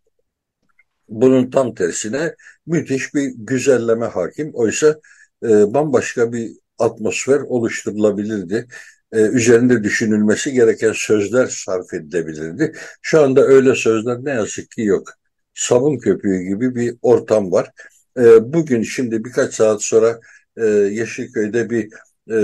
[1.09, 2.35] bunun tam tersine
[2.67, 4.51] müthiş bir güzelleme hakim.
[4.55, 5.01] Oysa
[5.43, 8.69] e, bambaşka bir atmosfer oluşturulabilirdi.
[9.17, 12.73] E, üzerinde düşünülmesi gereken sözler sarf edilebilirdi.
[13.03, 15.09] Şu anda öyle sözler ne yazık ki yok.
[15.55, 17.71] Sabun köpüğü gibi bir ortam var.
[18.19, 20.21] E, bugün şimdi birkaç saat sonra
[20.57, 21.89] e, Yeşilköy'de bir
[22.31, 22.39] e,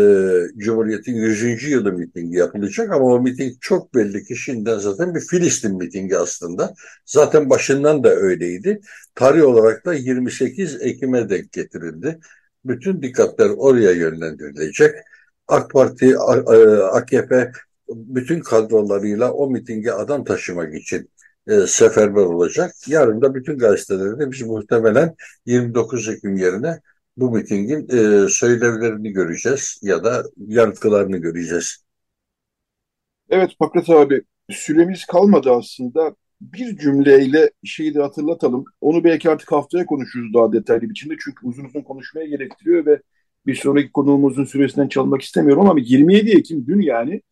[0.56, 1.70] Cumhuriyet'in 100.
[1.70, 6.74] yılı mitingi yapılacak ama o miting çok belli ki şimdiden zaten bir Filistin mitingi aslında.
[7.06, 8.80] Zaten başından da öyleydi.
[9.14, 12.18] Tarih olarak da 28 Ekim'e denk getirildi.
[12.64, 14.94] Bütün dikkatler oraya yönlendirilecek.
[15.52, 16.18] AK Parti,
[16.92, 17.52] AKP
[17.88, 21.10] bütün kadrolarıyla o mitinge adam taşımak için
[21.46, 22.74] e, seferber olacak.
[22.86, 25.14] Yarın da bütün gazetelerde biz muhtemelen
[25.46, 26.80] 29 Ekim yerine
[27.16, 31.84] bu mitingin e, söylevlerini göreceğiz ya da yankılarını göreceğiz.
[33.30, 36.16] Evet Pakrat abi süremiz kalmadı aslında.
[36.40, 38.64] Bir cümleyle şeyi de hatırlatalım.
[38.80, 41.14] Onu belki artık haftaya konuşuruz daha detaylı biçimde.
[41.24, 43.02] Çünkü uzun uzun konuşmaya gerektiriyor ve
[43.46, 47.22] bir sonraki konuğumuzun süresinden çalmak istemiyorum ama 27 Ekim dün yani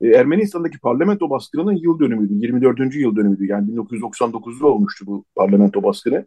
[0.00, 2.34] e, Ermenistan'daki parlamento baskınının yıl dönümüydü.
[2.34, 2.94] 24.
[2.94, 3.46] yıl dönümüydü.
[3.46, 6.26] Yani 1999'da olmuştu bu parlamento baskını.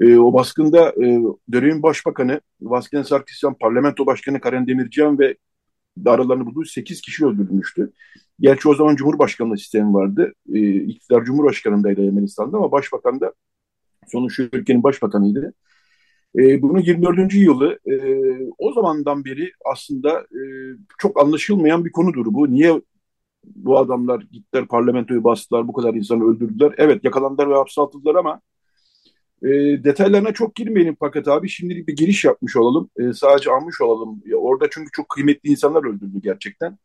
[0.00, 5.36] E, o baskında e, dönemin başbakanı Vasken Sarkisyan, parlamento başkanı Karen Demircihan ve
[6.06, 7.92] aralarını bulduğu 8 kişi öldürülmüştü.
[8.40, 10.32] Gerçi o zaman Cumhurbaşkanlığı sistemi vardı.
[10.54, 13.32] E, iktidar Cumhurbaşkanı'ndaydı Ermenistan'da ama başbakan da
[14.08, 15.54] sonuçta ülkenin başbakanıydı.
[16.38, 17.34] E, bunun 24.
[17.34, 17.94] yılı e,
[18.58, 20.40] o zamandan beri aslında e,
[20.98, 22.52] çok anlaşılmayan bir konudur bu.
[22.52, 22.82] Niye
[23.44, 26.74] bu adamlar gittiler parlamentoyu bastılar, bu kadar insanı öldürdüler?
[26.78, 28.40] Evet yakalandılar ve hapse atıldılar ama
[29.42, 29.48] e,
[29.84, 32.90] detaylarına çok girmeyelim fakat abi şimdilik bir giriş yapmış olalım.
[32.98, 34.22] E, sadece almış olalım.
[34.26, 36.78] Ya, orada çünkü çok kıymetli insanlar öldürdü gerçekten.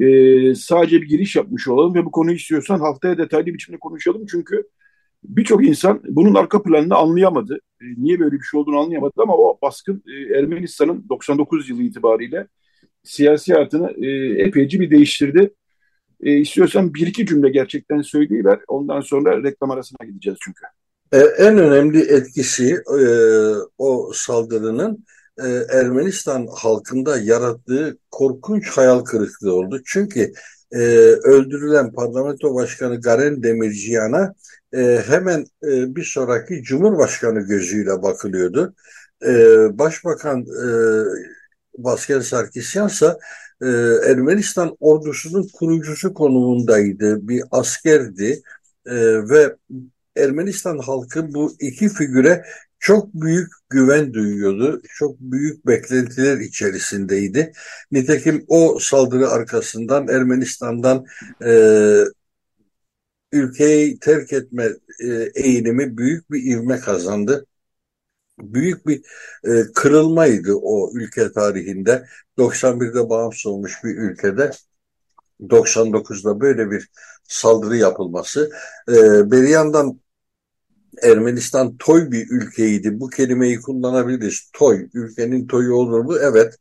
[0.00, 4.26] E, sadece bir giriş yapmış olalım ve bu konuyu istiyorsan haftaya detaylı biçimde konuşalım.
[4.30, 4.68] Çünkü
[5.28, 7.60] birçok insan bunun arka planını anlayamadı.
[7.80, 12.46] E, niye böyle bir şey olduğunu anlayamadı ama o baskın e, Ermenistan'ın 99 yılı itibariyle
[13.04, 14.08] siyasi hayatını e,
[14.42, 15.54] epeyce bir değiştirdi.
[16.22, 18.60] E, istiyorsan bir iki cümle gerçekten söyleyiver.
[18.68, 20.62] Ondan sonra reklam arasına gideceğiz çünkü.
[21.12, 23.00] E, en önemli etkisi e,
[23.78, 25.04] o saldırının
[25.38, 25.46] e,
[25.78, 29.80] Ermenistan halkında yarattığı korkunç hayal kırıklığı oldu.
[29.86, 30.32] Çünkü
[30.72, 30.78] e,
[31.24, 34.34] öldürülen parlamento başkanı Garen Demirciyan'a
[34.76, 38.74] e, hemen e, bir sonraki cumhurbaşkanı gözüyle bakılıyordu.
[39.26, 39.28] E,
[39.78, 40.68] Başbakan e,
[41.78, 43.16] Baskel Sarkisyan ise
[44.06, 47.28] Ermenistan ordusunun kurucusu konumundaydı.
[47.28, 48.42] Bir askerdi
[48.86, 48.94] e,
[49.28, 49.56] ve
[50.16, 52.44] Ermenistan halkı bu iki figüre
[52.78, 54.82] çok büyük güven duyuyordu.
[54.98, 57.52] Çok büyük beklentiler içerisindeydi.
[57.92, 61.04] Nitekim o saldırı arkasından Ermenistan'dan
[61.44, 61.52] e,
[63.32, 64.68] ülkeyi terk etme
[65.00, 67.46] e, eğilimi büyük bir ivme kazandı.
[68.38, 69.02] Büyük bir
[69.44, 72.06] e, kırılmaydı o ülke tarihinde.
[72.38, 74.50] 91'de bağımsız olmuş bir ülkede
[75.40, 76.90] 99'da böyle bir
[77.24, 78.50] saldırı yapılması.
[78.88, 80.00] E, bir yandan
[81.02, 83.00] Ermenistan toy bir ülkeydi.
[83.00, 84.50] Bu kelimeyi kullanabiliriz.
[84.52, 84.88] Toy.
[84.94, 86.16] Ülkenin toyu olur mu?
[86.18, 86.58] Evet.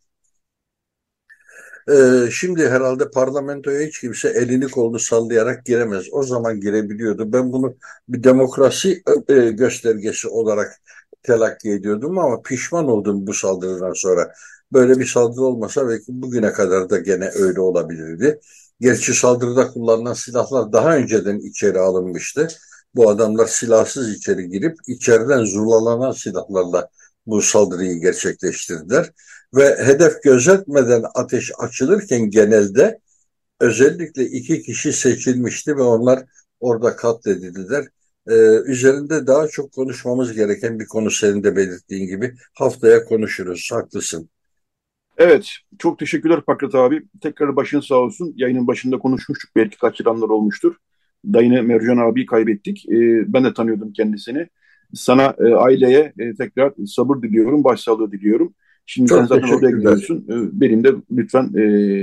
[1.92, 6.06] Ee, şimdi herhalde parlamentoya hiç kimse elini kolunu sallayarak giremez.
[6.12, 7.34] O zaman girebiliyordu.
[7.34, 7.76] Ben bunu
[8.10, 10.82] bir demokrasi e, göstergesi olarak
[11.24, 14.32] telakki ediyordum ama pişman oldum bu saldırıdan sonra.
[14.74, 18.40] Böyle bir saldırı olmasa belki bugüne kadar da gene öyle olabilirdi.
[18.80, 22.48] Gerçi saldırıda kullanılan silahlar daha önceden içeri alınmıştı.
[22.96, 26.90] Bu adamlar silahsız içeri girip içeriden zulalanan silahlarla
[27.26, 29.12] bu saldırıyı gerçekleştirdiler.
[29.56, 33.00] Ve hedef gözetmeden ateş açılırken genelde
[33.60, 36.24] özellikle iki kişi seçilmişti ve onlar
[36.60, 37.86] orada katledildiler.
[38.30, 38.34] Ee,
[38.66, 43.70] üzerinde daha çok konuşmamız gereken bir konu senin de belirttiğin gibi haftaya konuşuruz.
[43.74, 44.30] Haklısın.
[45.18, 47.04] Evet, çok teşekkürler Pakrat abi.
[47.22, 48.34] Tekrar başın sağ olsun.
[48.36, 49.52] Yayının başında konuşmuştuk.
[49.56, 50.76] Belki kaçıranlar olmuştur
[51.34, 52.90] dayını Mercan abi kaybettik.
[52.90, 54.48] E, ben de tanıyordum kendisini.
[54.94, 58.54] Sana, e, aileye e, tekrar sabır diliyorum, başsağlığı diliyorum.
[58.86, 60.18] Şimdi Çok sen zaten oraya gidiyorsun.
[60.30, 61.62] E, benim de lütfen e,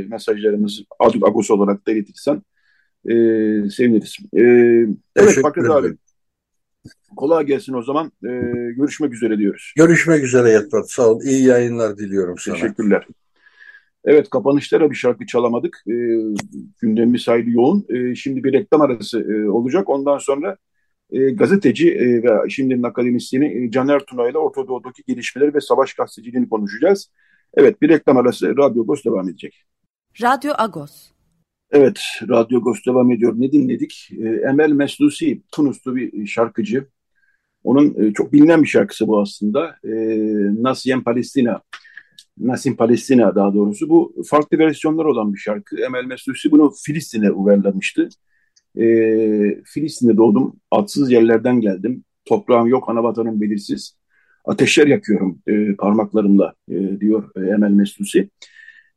[0.09, 2.43] mesajlarımızı Aduk Agos olarak da iletirsen
[3.05, 3.15] e,
[3.71, 4.17] seviniriz.
[4.35, 4.43] E,
[5.17, 5.97] evet Fakret abi.
[7.17, 8.13] Kolay gelsin o zaman.
[8.25, 8.29] E,
[8.77, 9.73] görüşmek üzere diyoruz.
[9.77, 10.91] Görüşmek üzere Yetvat.
[10.91, 11.23] Sağ ol.
[11.23, 12.55] İyi yayınlar diliyorum sana.
[12.55, 13.07] Teşekkürler.
[14.05, 15.83] Evet kapanışlara bir şarkı çalamadık.
[15.89, 15.95] E,
[16.81, 17.87] gündemimiz hayli yoğun.
[17.89, 19.89] E, şimdi bir reklam arası e, olacak.
[19.89, 20.57] Ondan sonra
[21.13, 25.95] e, gazeteci e, ve şimdinin akademisyeni e, Caner Tuna ile Orta Doğu'daki gelişmeleri ve savaş
[25.95, 27.11] gazeteciliğini konuşacağız.
[27.55, 29.65] Evet bir reklam arası Radyo Agos devam edecek.
[30.23, 31.11] Radyo Agos.
[31.71, 33.35] Evet Radyo Agos devam ediyor.
[33.37, 34.09] Ne dinledik?
[34.13, 36.87] E, Emel Meslusi Tunuslu bir şarkıcı.
[37.65, 39.77] Onun e, çok bilinen bir şarkısı bu aslında.
[39.85, 39.93] E,
[40.63, 41.63] Nasyen Palestina
[42.39, 43.89] Nasim Palestina daha doğrusu.
[43.89, 45.77] Bu farklı versiyonlar olan bir şarkı.
[45.81, 48.09] Emel Mesutsi bunu Filistin'e uyarlamıştı.
[48.79, 48.85] E,
[49.65, 52.05] Filistin'de doğdum, atsız yerlerden geldim.
[52.25, 53.97] Toprağım yok, ana vatanım belirsiz.
[54.45, 58.31] ateşler yakıyorum e, parmaklarımla e, diyor e, Emel Mestusi.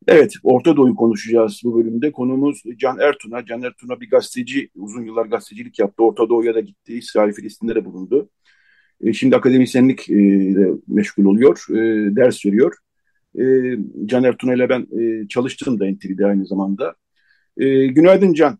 [0.07, 2.11] Evet, Orta Doğu'yu konuşacağız bu bölümde.
[2.11, 3.45] Konumuz Can Ertun'a.
[3.45, 6.03] Can Ertun'a bir gazeteci, uzun yıllar gazetecilik yaptı.
[6.03, 8.29] Orta Doğu'ya da gitti, İsrail, Filistin'de de bulundu.
[9.01, 10.15] E, şimdi akademisyenlik e,
[10.87, 12.75] meşgul oluyor, e, ders veriyor.
[13.39, 13.43] E,
[14.05, 16.95] Can Ertun ile ben e, çalıştım da NTV'de aynı zamanda.
[17.57, 18.59] E, günaydın Can.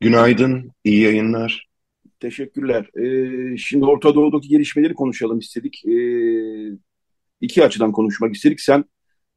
[0.00, 1.68] Günaydın, iyi yayınlar.
[2.20, 2.90] Teşekkürler.
[3.00, 5.84] E, şimdi Orta Doğu'daki gelişmeleri konuşalım istedik.
[5.86, 5.96] E,
[7.40, 8.60] iki açıdan konuşmak istedik.
[8.60, 8.84] Sen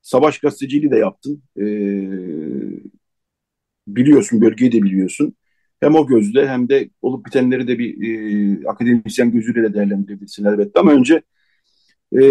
[0.01, 1.43] savaş gazeteciliği de yaptın.
[1.57, 1.65] E,
[3.87, 5.35] biliyorsun, bölgeyi de biliyorsun.
[5.79, 10.79] Hem o gözle hem de olup bitenleri de bir e, akademisyen gözüyle de değerlendirebilirsin elbette.
[10.79, 11.21] Ama önce
[12.19, 12.21] e,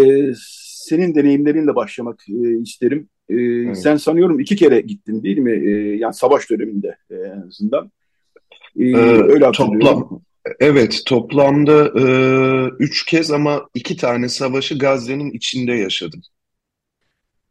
[0.87, 3.09] senin deneyimlerinle başlamak e, isterim.
[3.29, 3.77] E, evet.
[3.77, 5.51] Sen sanıyorum iki kere gittin değil mi?
[5.51, 7.91] E, yani savaş döneminde e, en azından.
[8.79, 9.51] E, ee, öyle.
[9.51, 10.21] Toplam,
[10.59, 12.05] evet toplamda e,
[12.79, 16.21] üç kez ama iki tane savaşı Gazze'nin içinde yaşadım.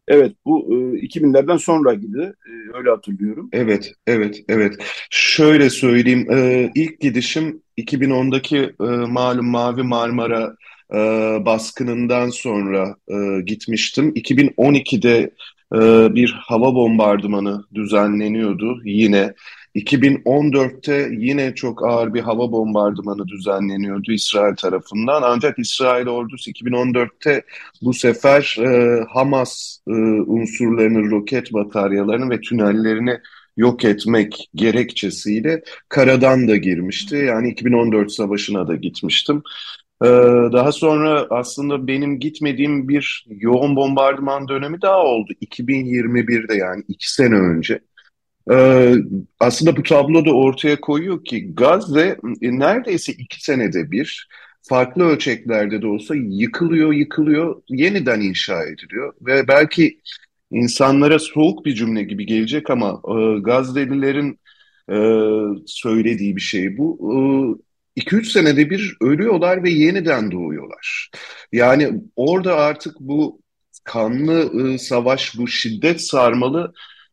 [0.09, 0.75] Evet bu e,
[1.07, 3.49] 2000'lerden sonra gibi e, öyle hatırlıyorum.
[3.53, 4.75] Evet, evet, evet.
[5.11, 10.57] Şöyle söyleyeyim, e, ilk gidişim 2010'daki e, malum Mavi Marmara
[10.95, 10.99] e,
[11.47, 14.13] baskınından sonra e, gitmiştim.
[14.17, 15.31] 2012'de
[15.75, 19.35] e, bir hava bombardımanı düzenleniyordu yine.
[19.77, 25.23] 2014'te yine çok ağır bir hava bombardımanı düzenleniyordu İsrail tarafından.
[25.23, 27.43] Ancak İsrail ordusu 2014'te
[27.83, 29.93] bu sefer e, Hamas e,
[30.27, 33.19] unsurlarının roket bataryalarını ve tünellerini
[33.57, 37.17] yok etmek gerekçesiyle karadan da girmişti.
[37.17, 39.43] Yani 2014 savaşına da gitmiştim.
[40.03, 40.07] Ee,
[40.53, 45.33] daha sonra aslında benim gitmediğim bir yoğun bombardıman dönemi daha oldu.
[45.41, 47.81] 2021'de yani iki sene önce.
[48.53, 48.95] Ee,
[49.41, 54.29] aslında bu tablo da ortaya koyuyor ki Gazze e, neredeyse iki senede bir
[54.63, 59.15] farklı ölçeklerde de olsa yıkılıyor, yıkılıyor, yeniden inşa ediliyor.
[59.21, 60.01] Ve belki
[60.51, 64.41] insanlara soğuk bir cümle gibi gelecek ama e, Gazze'lilerin
[64.91, 64.97] e,
[65.67, 66.99] söylediği bir şey bu.
[67.97, 71.11] E, 2-3 senede bir ölüyorlar ve yeniden doğuyorlar.
[71.53, 73.41] Yani orada artık bu
[73.85, 76.73] kanlı e, savaş, bu şiddet sarmalı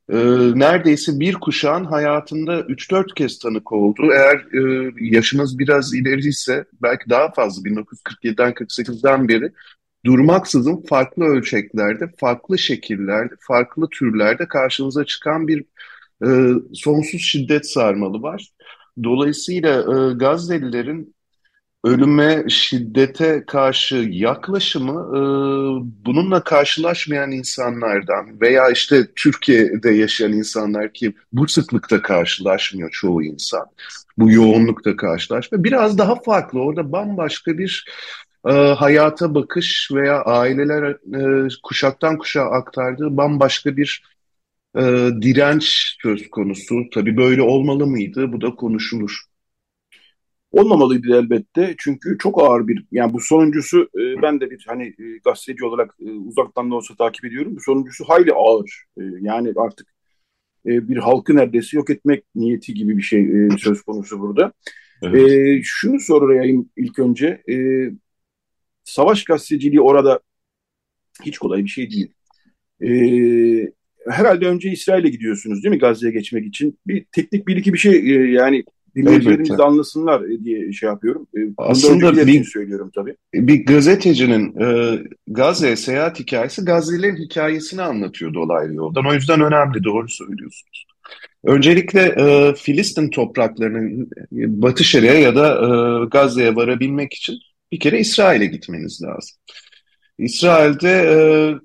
[0.10, 0.18] e,
[0.56, 4.10] neredeyse bir kuşağın hayatında 3-4 kez tanık oldu.
[4.14, 9.52] Eğer e, yaşınız biraz ileriyse belki daha fazla 1947'den 48'den beri
[10.06, 15.66] durmaksızın farklı ölçeklerde, farklı şekillerde, farklı türlerde karşınıza çıkan bir
[16.26, 16.30] e,
[16.74, 18.50] sonsuz şiddet sarmalı var.
[19.04, 21.13] Dolayısıyla e, Gazze'lilerin
[21.84, 25.22] ölüme, şiddete karşı yaklaşımı e,
[26.06, 33.66] bununla karşılaşmayan insanlardan veya işte Türkiye'de yaşayan insanlar ki bu sıklıkta karşılaşmıyor çoğu insan.
[34.18, 35.64] Bu yoğunlukta karşılaşmıyor.
[35.64, 36.60] Biraz daha farklı.
[36.60, 37.86] Orada bambaşka bir
[38.48, 40.84] e, hayata bakış veya aileler
[41.46, 44.04] e, kuşaktan kuşağa aktardığı bambaşka bir
[44.78, 44.82] e,
[45.22, 46.76] direnç söz konusu.
[46.94, 48.34] Tabii böyle olmalı mıydı?
[48.34, 49.33] Bu da konuşulur.
[50.54, 55.18] Olmamalıydı elbette çünkü çok ağır bir yani bu sonuncusu e, ben de bir hani e,
[55.26, 57.56] gazeteci olarak e, uzaktan da olsa takip ediyorum.
[57.56, 58.84] Bu sonuncusu hayli ağır.
[58.98, 59.88] E, yani artık
[60.66, 64.54] e, bir halkı neredeyse yok etmek niyeti gibi bir şey e, söz konusu burada.
[65.02, 65.32] Evet.
[65.32, 67.44] E, şunu sorayım ilk önce.
[67.50, 67.56] E,
[68.84, 70.20] savaş gazeteciliği orada
[71.26, 72.14] hiç kolay bir şey değil.
[72.82, 72.92] E,
[74.10, 76.80] herhalde önce İsrail'e gidiyorsunuz değil mi Gazze'ye geçmek için?
[76.88, 78.64] Bir teknik bir iki bir şey e, yani
[78.96, 81.28] dinleyicilerimiz de anlasınlar diye şey yapıyorum.
[81.38, 83.16] E, Aslında bir, söylüyorum tabii.
[83.34, 89.06] Bir gazetecinin e, Gazze seyahat hikayesi Gazze'lerin hikayesini anlatıyor dolaylı yoldan.
[89.06, 90.86] O yüzden önemli, doğru söylüyorsunuz.
[91.44, 97.36] Öncelikle e, Filistin topraklarının Batı Şeria ya da e, Gazze'ye varabilmek için
[97.72, 99.38] bir kere İsrail'e gitmeniz lazım.
[100.18, 101.18] İsrail'de e,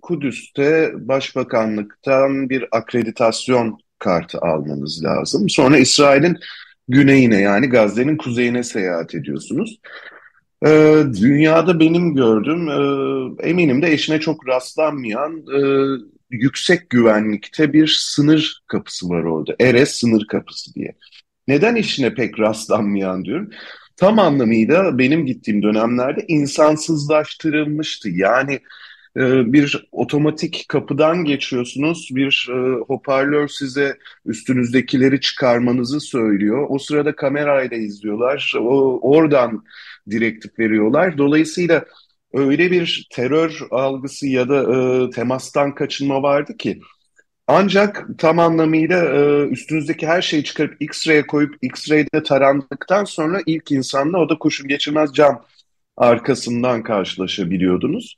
[0.02, 5.48] Kudüs'te başbakanlıktan bir akreditasyon kartı almanız lazım.
[5.48, 6.36] Sonra İsrail'in
[6.88, 9.80] güneyine yani Gazze'nin kuzeyine seyahat ediyorsunuz.
[10.66, 15.60] Ee, dünyada benim gördüğüm, e, eminim de eşine çok rastlanmayan e,
[16.30, 19.56] yüksek güvenlikte bir sınır kapısı var orada.
[19.60, 20.94] Eres sınır kapısı diye.
[21.48, 23.50] Neden eşine pek rastlanmayan diyorum.
[23.96, 28.08] Tam anlamıyla benim gittiğim dönemlerde insansızlaştırılmıştı.
[28.08, 28.60] Yani
[29.16, 32.08] ee, bir otomatik kapıdan geçiyorsunuz.
[32.12, 36.66] Bir e, hoparlör size üstünüzdekileri çıkarmanızı söylüyor.
[36.68, 38.52] O sırada kamerayla izliyorlar.
[38.58, 39.64] O, oradan
[40.10, 41.18] direktif veriyorlar.
[41.18, 41.84] Dolayısıyla
[42.32, 46.80] öyle bir terör algısı ya da e, temastan kaçınma vardı ki
[47.46, 54.18] ancak tam anlamıyla e, üstünüzdeki her şeyi çıkarıp X-ray'e koyup X-ray'de tarandıktan sonra ilk insanla
[54.18, 55.44] o da kurşun geçirmez cam
[55.98, 58.16] arkasından karşılaşabiliyordunuz.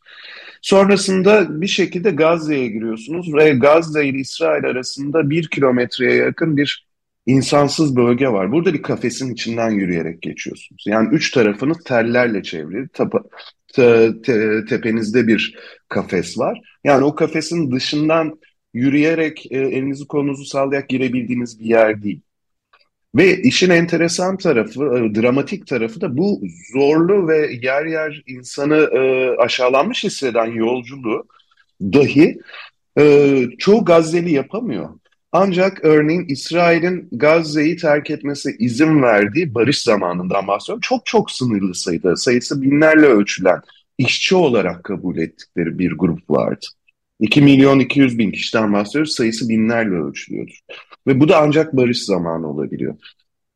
[0.63, 6.87] Sonrasında bir şekilde Gazze'ye giriyorsunuz ve Gazze ile İsrail arasında bir kilometreye yakın bir
[7.27, 8.53] insansız bölge var.
[8.53, 10.85] Burada bir kafesin içinden yürüyerek geçiyorsunuz.
[10.87, 12.89] Yani üç tarafınız tellerle çevrili.
[12.89, 13.23] Tapa,
[13.75, 15.59] te, te, tepenizde bir
[15.89, 16.61] kafes var.
[16.85, 18.39] Yani o kafesin dışından
[18.75, 22.21] yürüyerek e, elinizi kolunuzu sallayarak girebildiğiniz bir yer değil.
[23.15, 26.43] Ve işin enteresan tarafı, e, dramatik tarafı da bu
[26.73, 31.27] zorlu ve yer yer insanı e, aşağılanmış hisseden yolculuğu
[31.83, 32.39] dahi
[32.99, 34.89] e, çoğu Gazze'li yapamıyor.
[35.33, 40.81] Ancak örneğin İsrail'in Gazze'yi terk etmesi izin verdiği barış zamanından bahsediyorum.
[40.81, 43.61] Çok çok sınırlı sayıda, sayısı binlerle ölçülen
[43.99, 46.67] işçi olarak kabul ettikleri bir grup vardı.
[47.21, 49.15] 2 milyon 200 bin kişiden bahsediyoruz.
[49.15, 50.59] Sayısı binlerle ölçülüyordur.
[51.07, 52.95] Ve bu da ancak barış zamanı olabiliyor.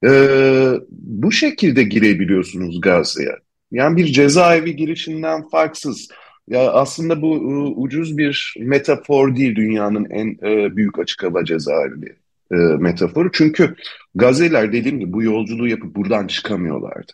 [0.07, 3.37] Ee, bu şekilde girebiliyorsunuz Gazze'ye.
[3.71, 6.09] Yani bir cezaevi girişinden farksız.
[6.49, 12.17] Ya aslında bu e, ucuz bir metafor değil dünyanın en e, büyük açık hava cezaevi
[12.53, 13.33] e, metaforu.
[13.33, 13.75] Çünkü
[14.15, 17.13] Gazze'ler dediğim gibi bu yolculuğu yapıp buradan çıkamıyorlardı.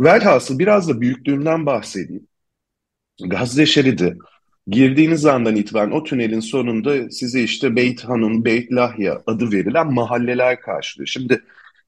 [0.00, 2.26] Velhasıl biraz da büyüklüğünden bahsedeyim.
[3.26, 4.16] Gazze şeridi
[4.68, 10.60] girdiğiniz andan itibaren o tünelin sonunda size işte Beyt Hanun, Beyt Lahya adı verilen mahalleler
[10.60, 11.06] karşılıyor.
[11.06, 11.42] Şimdi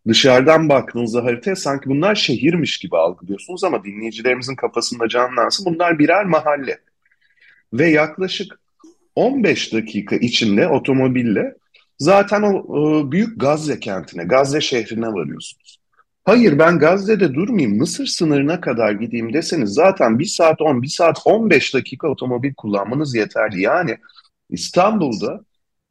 [0.09, 6.79] dışarıdan baktığınızda haritaya sanki bunlar şehirmiş gibi algılıyorsunuz ama dinleyicilerimizin kafasında canlansın bunlar birer mahalle.
[7.73, 8.61] Ve yaklaşık
[9.15, 11.55] 15 dakika içinde otomobille
[11.99, 15.80] zaten o, o büyük Gazze kentine, Gazze şehrine varıyorsunuz.
[16.25, 21.19] Hayır ben Gazze'de durmayayım Mısır sınırına kadar gideyim deseniz zaten 1 saat 10, 1 saat
[21.25, 23.63] 15 dakika otomobil kullanmanız yeterli.
[23.63, 23.99] Yani
[24.51, 25.41] İstanbul'da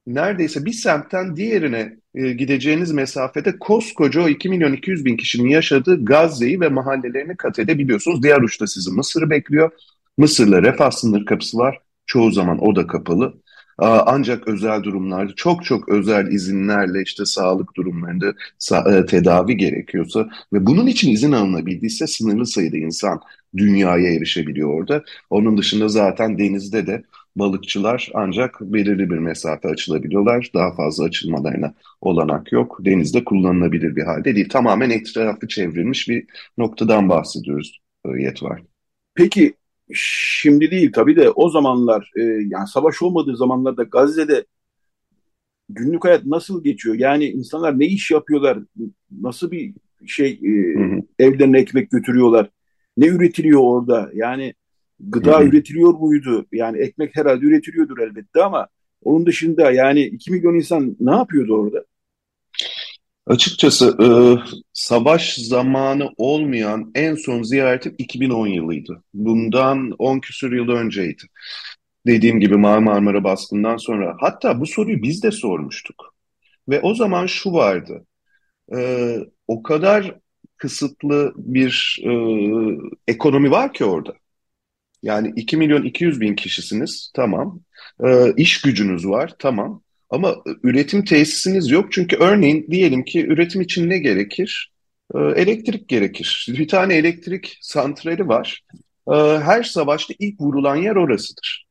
[0.08, 6.06] neredeyse bir semtten diğerine e, gideceğiniz mesafede koskoca o 2 milyon 200 bin kişinin yaşadığı
[6.06, 8.24] Gazze'yi ve mahallelerini kat edebiliyorsunuz.
[8.24, 9.72] Diğer uçta sizi Mısır bekliyor.
[10.18, 11.80] Mısır'la refah sınır kapısı var.
[12.06, 13.34] Çoğu zaman o da kapalı.
[13.88, 18.34] Ancak özel durumlarda çok çok özel izinlerle işte sağlık durumlarında
[18.92, 23.22] e, tedavi gerekiyorsa ve bunun için izin alınabildiyse sınırlı sayıda insan
[23.58, 25.04] dünyaya erişebiliyor orada.
[25.30, 27.04] Onun dışında zaten denizde de
[27.36, 30.52] balıkçılar ancak belirli bir mesafe açılabiliyorlar.
[30.54, 32.78] Daha fazla açılmalarına olanak yok.
[32.82, 34.50] Denizde kullanılabilir bir halde değil.
[34.50, 36.26] Tamamen etrafı çevrilmiş bir
[36.58, 38.62] noktadan bahsediyoruz e, Yetvar.
[39.16, 39.54] Peki
[39.94, 44.46] Şimdi değil tabii de o zamanlar e, yani savaş olmadığı zamanlarda Gazze'de
[45.70, 46.96] günlük hayat nasıl geçiyor?
[46.96, 48.60] Yani insanlar ne iş yapıyorlar?
[49.22, 49.74] Nasıl bir
[50.06, 51.02] şey e, hı hı.
[51.20, 52.50] evlerine ekmek götürüyorlar?
[52.98, 54.10] Ne üretiliyor orada?
[54.14, 54.54] Yani
[55.00, 55.48] gıda hı hı.
[55.48, 56.46] üretiliyor muydu?
[56.52, 58.68] Yani ekmek herhalde üretiliyordur elbette ama
[59.04, 61.86] onun dışında yani 2 milyon insan ne yapıyordu orada?
[63.30, 64.08] Açıkçası e,
[64.74, 69.04] savaş zamanı olmayan en son ziyaretim 2010 yılıydı.
[69.14, 71.24] Bundan 10 küsur yıl önceydi.
[72.08, 74.18] Dediğim gibi Marmara baskından sonra.
[74.20, 76.16] Hatta bu soruyu biz de sormuştuk.
[76.70, 78.06] Ve o zaman şu vardı.
[78.76, 79.18] E,
[79.48, 80.16] o kadar
[80.58, 82.12] kısıtlı bir e,
[83.08, 84.14] ekonomi var ki orada.
[85.04, 87.62] Yani 2 milyon 200 bin kişisiniz, tamam.
[88.06, 89.82] E, iş gücünüz var, tamam.
[90.10, 94.72] Ama üretim tesisiniz yok çünkü örneğin diyelim ki üretim için ne gerekir?
[95.16, 96.46] Ee, elektrik gerekir.
[96.50, 98.64] Bir tane elektrik santrali var.
[99.12, 101.70] Ee, her savaşta ilk vurulan yer orasıdır.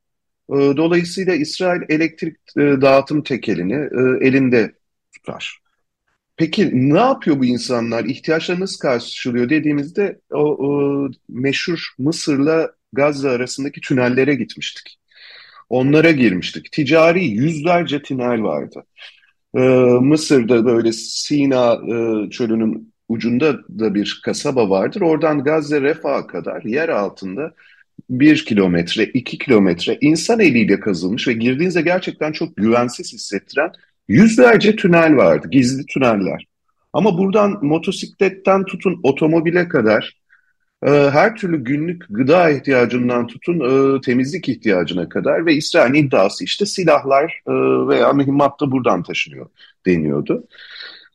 [0.51, 4.73] Dolayısıyla İsrail elektrik e, dağıtım tekelini e, elinde
[5.15, 5.59] tutar.
[6.37, 8.05] Peki ne yapıyor bu insanlar?
[8.05, 14.98] İhtiyaçları nasıl karşılıyor dediğimizde o, o meşhur Mısır'la Gazze arasındaki tünellere gitmiştik.
[15.69, 16.71] Onlara girmiştik.
[16.71, 18.83] Ticari yüzlerce tünel vardı.
[19.55, 19.59] Ee,
[20.01, 25.01] Mısır'da böyle Sina e, çölünün ucunda da bir kasaba vardır.
[25.01, 27.53] Oradan Gazze Refah'a kadar yer altında
[28.09, 33.71] bir kilometre, iki kilometre insan eliyle kazılmış ve girdiğinizde gerçekten çok güvensiz hissettiren
[34.07, 36.45] yüzlerce tünel vardı, gizli tüneller.
[36.93, 40.19] Ama buradan motosikletten tutun otomobile kadar
[40.85, 46.65] ee, her türlü günlük gıda ihtiyacından tutun e, temizlik ihtiyacına kadar ve İsrail'in iddiası işte
[46.65, 47.51] silahlar e,
[47.87, 49.49] veya mühimmat da buradan taşınıyor
[49.85, 50.47] deniyordu.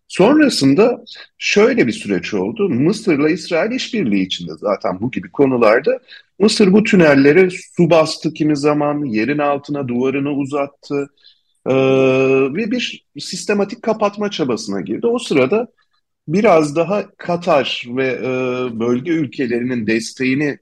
[0.09, 1.05] Sonrasında
[1.39, 2.69] şöyle bir süreç oldu.
[2.69, 6.01] Mısır'la İsrail işbirliği içinde zaten bu gibi konularda
[6.39, 11.11] Mısır bu tünelleri su bastı kimi zaman, yerin altına duvarını uzattı
[11.67, 11.75] ee,
[12.55, 15.07] ve bir sistematik kapatma çabasına girdi.
[15.07, 15.69] O sırada
[16.29, 18.29] biraz daha Katar ve e,
[18.81, 20.59] bölge ülkelerinin desteğini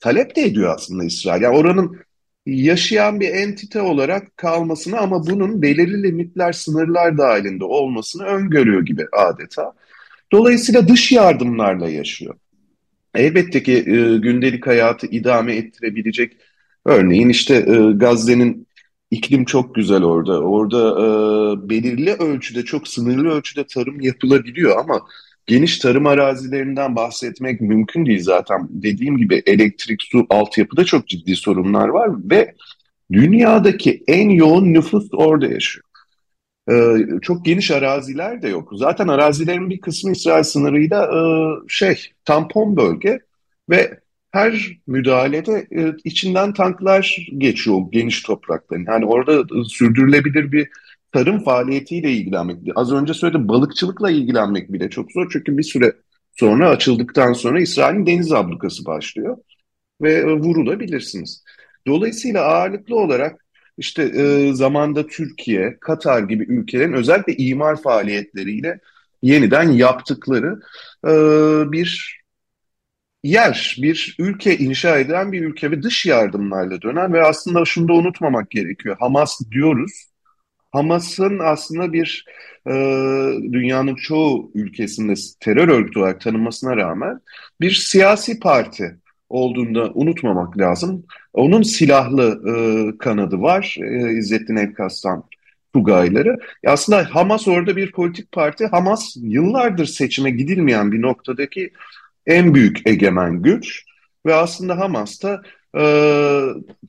[0.00, 1.42] talep de ediyor aslında İsrail.
[1.42, 1.96] Yani oranın
[2.46, 9.72] yaşayan bir entite olarak kalmasını ama bunun belirli limitler, sınırlar dahilinde olmasını öngörüyor gibi adeta.
[10.32, 12.34] Dolayısıyla dış yardımlarla yaşıyor.
[13.14, 16.36] elbette ki e, gündelik hayatı idame ettirebilecek
[16.86, 18.63] örneğin işte e, Gazze'nin
[19.14, 20.40] iklim çok güzel orada.
[20.40, 21.08] Orada e,
[21.68, 25.00] belirli ölçüde çok sınırlı ölçüde tarım yapılabiliyor ama
[25.46, 28.68] geniş tarım arazilerinden bahsetmek mümkün değil zaten.
[28.70, 32.54] Dediğim gibi elektrik, su, altyapıda çok ciddi sorunlar var ve
[33.12, 35.84] dünyadaki en yoğun nüfus orada yaşıyor.
[36.70, 38.72] Ee, çok geniş araziler de yok.
[38.72, 41.20] Zaten arazilerin bir kısmı İsrail sınırıyla e,
[41.68, 43.20] şey tampon bölge
[43.70, 44.00] ve
[44.34, 48.84] her müdahalede e, içinden tanklar geçiyor geniş toprakların.
[48.88, 50.68] Yani orada sürdürülebilir bir
[51.12, 52.58] tarım faaliyetiyle ilgilenmek.
[52.74, 55.30] Az önce söyledim balıkçılıkla ilgilenmek bile çok zor.
[55.32, 55.92] Çünkü bir süre
[56.32, 59.36] sonra açıldıktan sonra İsrail'in deniz ablukası başlıyor
[60.02, 61.44] ve e, vurulabilirsiniz.
[61.86, 63.44] Dolayısıyla ağırlıklı olarak
[63.78, 68.80] işte e, zamanda Türkiye, Katar gibi ülkelerin özellikle imar faaliyetleriyle
[69.22, 70.60] yeniden yaptıkları
[71.06, 71.12] e,
[71.72, 72.23] bir
[73.24, 77.92] yer, bir ülke inşa eden bir ülke ve dış yardımlarla dönen ve aslında şunu da
[77.92, 78.96] unutmamak gerekiyor.
[79.00, 79.92] Hamas diyoruz.
[80.72, 82.24] Hamas'ın aslında bir
[82.66, 82.72] e,
[83.52, 87.20] dünyanın çoğu ülkesinde terör örgütü olarak tanınmasına rağmen
[87.60, 88.96] bir siyasi parti
[89.28, 91.04] olduğunu da unutmamak lazım.
[91.32, 92.54] Onun silahlı e,
[92.98, 93.76] kanadı var.
[93.80, 95.24] E, İzzettin Elkaslan
[95.74, 96.38] Tugayları.
[96.64, 98.66] E aslında Hamas orada bir politik parti.
[98.66, 101.72] Hamas yıllardır seçime gidilmeyen bir noktadaki
[102.26, 103.84] en büyük egemen güç.
[104.26, 105.42] Ve aslında Hamas da
[105.78, 105.84] e,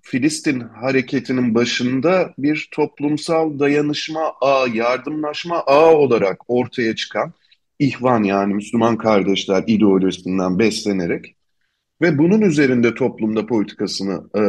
[0.01, 7.33] Filistin hareketinin başında bir toplumsal dayanışma ağı, yardımlaşma ağı olarak ortaya çıkan
[7.79, 11.35] İhvan yani Müslüman kardeşler ideolojisinden beslenerek
[12.01, 14.43] ve bunun üzerinde toplumda politikasını, e,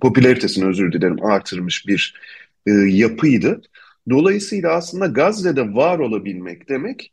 [0.00, 2.14] popülaritesini özür dilerim artırmış bir
[2.66, 3.60] e, yapıydı.
[4.10, 7.12] Dolayısıyla aslında Gazze'de var olabilmek demek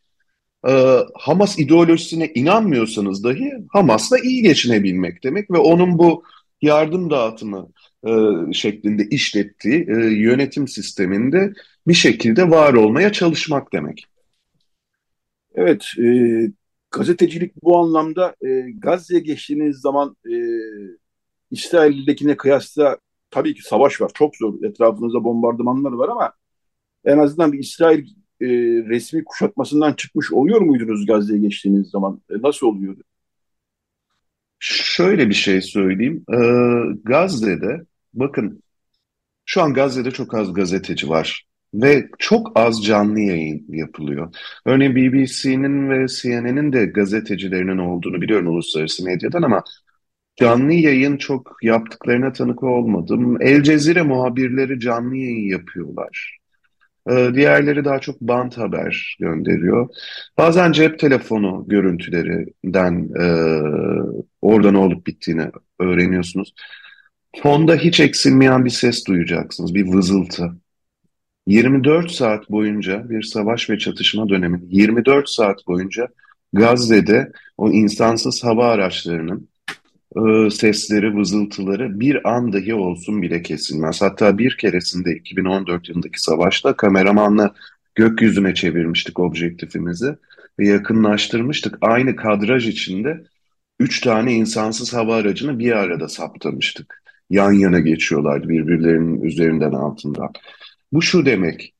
[0.67, 6.23] e, Hamas ideolojisine inanmıyorsanız dahi Hamas'la iyi geçinebilmek demek ve onun bu
[6.61, 7.69] yardım dağıtımı
[8.07, 8.11] e,
[8.53, 11.53] şeklinde işlettiği e, yönetim sisteminde
[11.87, 14.05] bir şekilde var olmaya çalışmak demek.
[15.55, 16.07] Evet, e,
[16.91, 20.35] gazetecilik bu anlamda e, Gazze'ye geçtiğiniz zaman e,
[21.51, 22.97] İsrail'dekine kıyasla
[23.31, 24.11] tabii ki savaş var.
[24.13, 24.63] Çok zor.
[24.63, 26.33] Etrafınızda bombardımanlar var ama
[27.05, 28.07] en azından bir İsrail
[28.41, 28.47] e,
[28.89, 32.21] resmi kuşatmasından çıkmış oluyor muydunuz Gazze'ye geçtiğiniz zaman?
[32.29, 33.03] E, nasıl oluyordu?
[34.59, 36.25] Şöyle bir şey söyleyeyim.
[36.33, 36.37] Ee,
[37.03, 37.81] Gazze'de
[38.13, 38.63] bakın
[39.45, 44.35] şu an Gazze'de çok az gazeteci var ve çok az canlı yayın yapılıyor.
[44.65, 49.63] Örneğin BBC'nin ve CNN'in de gazetecilerinin olduğunu biliyorum uluslararası medyadan ama
[50.35, 53.41] canlı yayın çok yaptıklarına tanık olmadım.
[53.41, 56.42] El Cezire muhabirleri canlı yayın yapıyorlar.
[57.09, 59.89] Ee, diğerleri daha çok bant haber gönderiyor.
[60.37, 63.25] Bazen cep telefonu görüntülerinden e,
[64.41, 65.45] orada olup bittiğini
[65.79, 66.53] öğreniyorsunuz.
[67.43, 70.51] Fonda hiç eksilmeyen bir ses duyacaksınız, bir vızıltı.
[71.47, 76.07] 24 saat boyunca bir savaş ve çatışma dönemi, 24 saat boyunca
[76.53, 79.49] Gazze'de o insansız hava araçlarının
[80.15, 84.01] e, sesleri, vızıltıları bir an dahi olsun bile kesilmez.
[84.01, 87.53] Hatta bir keresinde 2014 yılındaki savaşta kameramanla
[87.95, 90.15] gökyüzüne çevirmiştik objektifimizi
[90.59, 91.77] ve yakınlaştırmıştık.
[91.81, 93.23] Aynı kadraj içinde
[93.79, 97.03] üç tane insansız hava aracını bir arada saptamıştık.
[97.29, 100.29] Yan yana geçiyorlardı birbirlerinin üzerinden altından.
[100.91, 101.73] Bu şu demek,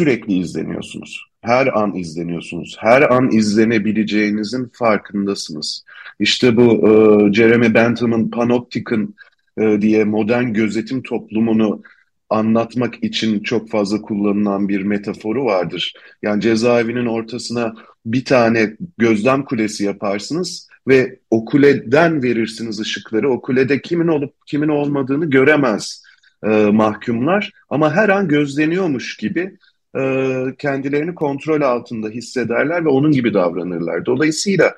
[0.00, 1.26] sürekli izleniyorsunuz.
[1.40, 2.76] Her an izleniyorsunuz.
[2.80, 5.84] Her an izlenebileceğinizin farkındasınız.
[6.20, 9.14] İşte bu e, Jeremy Bentham'ın Panopticon
[9.60, 11.82] e, diye modern gözetim toplumunu
[12.30, 15.94] anlatmak için çok fazla kullanılan bir metaforu vardır.
[16.22, 17.74] Yani cezaevinin ortasına
[18.06, 23.30] bir tane gözlem kulesi yaparsınız ve o kuleden verirsiniz ışıkları.
[23.30, 26.02] O kulede kimin olup kimin olmadığını göremez
[26.44, 29.56] e, mahkumlar ama her an gözleniyormuş gibi
[29.98, 34.06] e, kendilerini kontrol altında hissederler ve onun gibi davranırlar.
[34.06, 34.74] Dolayısıyla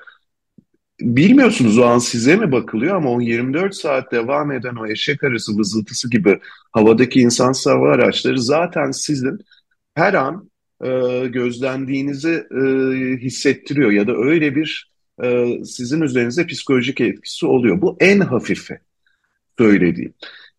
[1.01, 5.57] bilmiyorsunuz o an size mi bakılıyor ama o 24 saat devam eden o eşek arısı
[5.57, 6.39] vızıltısı gibi
[6.71, 9.39] havadaki insan hava araçları zaten sizin
[9.95, 10.49] her an
[10.83, 10.89] e,
[11.27, 12.61] gözlendiğinizi e,
[13.17, 14.93] hissettiriyor ya da öyle bir
[15.23, 17.81] e, sizin üzerinize psikolojik etkisi oluyor.
[17.81, 18.79] Bu en hafifi
[19.57, 20.13] söylediğim.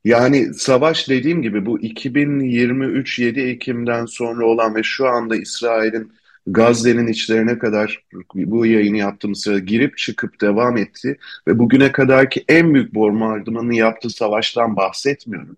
[0.04, 6.12] Yani savaş dediğim gibi bu 2023 7 Ekim'den sonra olan ve şu anda İsrail'in
[6.46, 12.74] Gazze'nin içlerine kadar bu yayını yaptığımız sırada girip çıkıp devam etti ve bugüne kadarki en
[12.74, 15.56] büyük bombardımanı yaptığı savaştan bahsetmiyorum.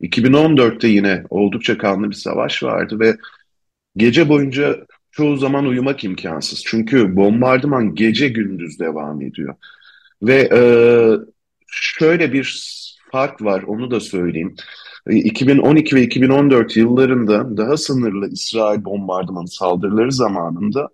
[0.00, 3.16] 2014'te yine oldukça kanlı bir savaş vardı ve
[3.96, 6.62] gece boyunca çoğu zaman uyumak imkansız.
[6.66, 9.54] Çünkü bombardıman gece gündüz devam ediyor.
[10.22, 10.60] Ve e,
[11.66, 12.44] şöyle bir
[13.14, 14.54] fark var, onu da söyleyeyim.
[15.10, 20.88] 2012 ve 2014 yıllarında daha sınırlı İsrail bombardımanı saldırıları zamanında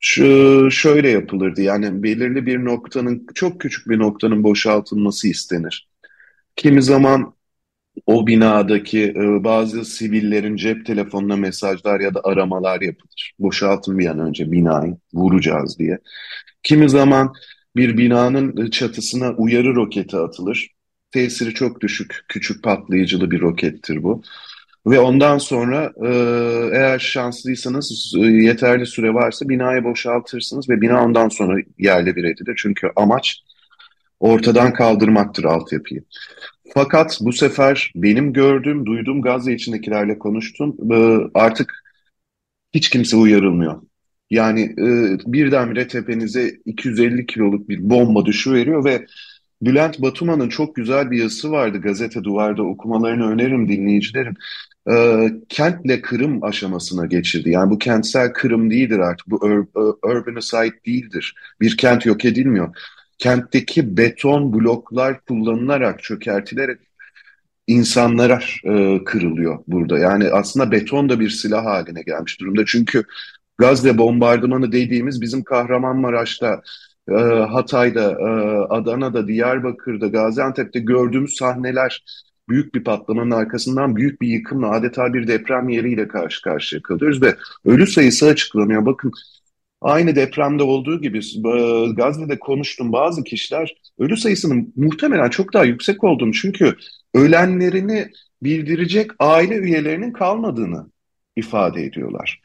[0.00, 1.62] şu, şöyle yapılırdı.
[1.62, 5.88] Yani belirli bir noktanın, çok küçük bir noktanın boşaltılması istenir.
[6.56, 7.34] Kimi zaman
[8.06, 13.32] o binadaki e, bazı sivillerin cep telefonuna mesajlar ya da aramalar yapılır.
[13.38, 15.98] Boşaltın bir an önce binayı, vuracağız diye.
[16.62, 17.32] Kimi zaman
[17.76, 20.77] bir binanın çatısına uyarı roketi atılır.
[21.10, 24.22] Tesiri çok düşük, küçük patlayıcılı bir rokettir bu.
[24.86, 26.08] Ve ondan sonra e,
[26.78, 32.54] eğer şanslıysanız e, yeterli süre varsa binayı boşaltırsınız ve bina ondan sonra yerle bir edilir.
[32.62, 33.42] Çünkü amaç
[34.20, 36.04] ortadan kaldırmaktır altyapıyı.
[36.74, 40.76] Fakat bu sefer benim gördüğüm, duyduğum Gazze içindekilerle konuştum.
[40.92, 41.84] E, artık
[42.74, 43.82] hiç kimse uyarılmıyor.
[44.30, 44.74] Yani
[45.26, 49.06] birdenbire tepenize 250 kiloluk bir bomba düşüveriyor ve
[49.62, 54.34] Bülent Batuman'ın çok güzel bir yazısı vardı gazete duvarda okumalarını öneririm dinleyicilerin.
[54.90, 57.50] Ee, kentle kırım aşamasına geçirdi.
[57.50, 59.26] Yani bu kentsel kırım değildir artık.
[59.26, 59.66] Bu ur
[60.02, 61.34] urbanicide değildir.
[61.60, 62.76] Bir kent yok edilmiyor.
[63.18, 66.78] Kentteki beton bloklar kullanılarak, çökertilerek
[67.66, 69.98] insanlara e, kırılıyor burada.
[69.98, 72.64] Yani aslında beton da bir silah haline gelmiş durumda.
[72.66, 73.04] Çünkü
[73.58, 76.62] Gazze bombardımanı dediğimiz bizim Kahramanmaraş'ta
[77.08, 77.20] e,
[77.52, 78.24] Hatay'da, e,
[78.68, 82.04] Adana'da, Diyarbakır'da, Gaziantep'te gördüğümüz sahneler
[82.48, 87.36] büyük bir patlamanın arkasından büyük bir yıkımla adeta bir deprem yeriyle karşı karşıya kalıyoruz ve
[87.64, 88.86] ölü sayısı açıklanıyor.
[88.86, 89.12] Bakın
[89.80, 96.04] aynı depremde olduğu gibi e, Gazze'de konuştum bazı kişiler ölü sayısının muhtemelen çok daha yüksek
[96.04, 96.76] olduğunu çünkü
[97.14, 98.10] ölenlerini
[98.42, 100.90] bildirecek aile üyelerinin kalmadığını
[101.36, 102.40] ifade ediyorlar.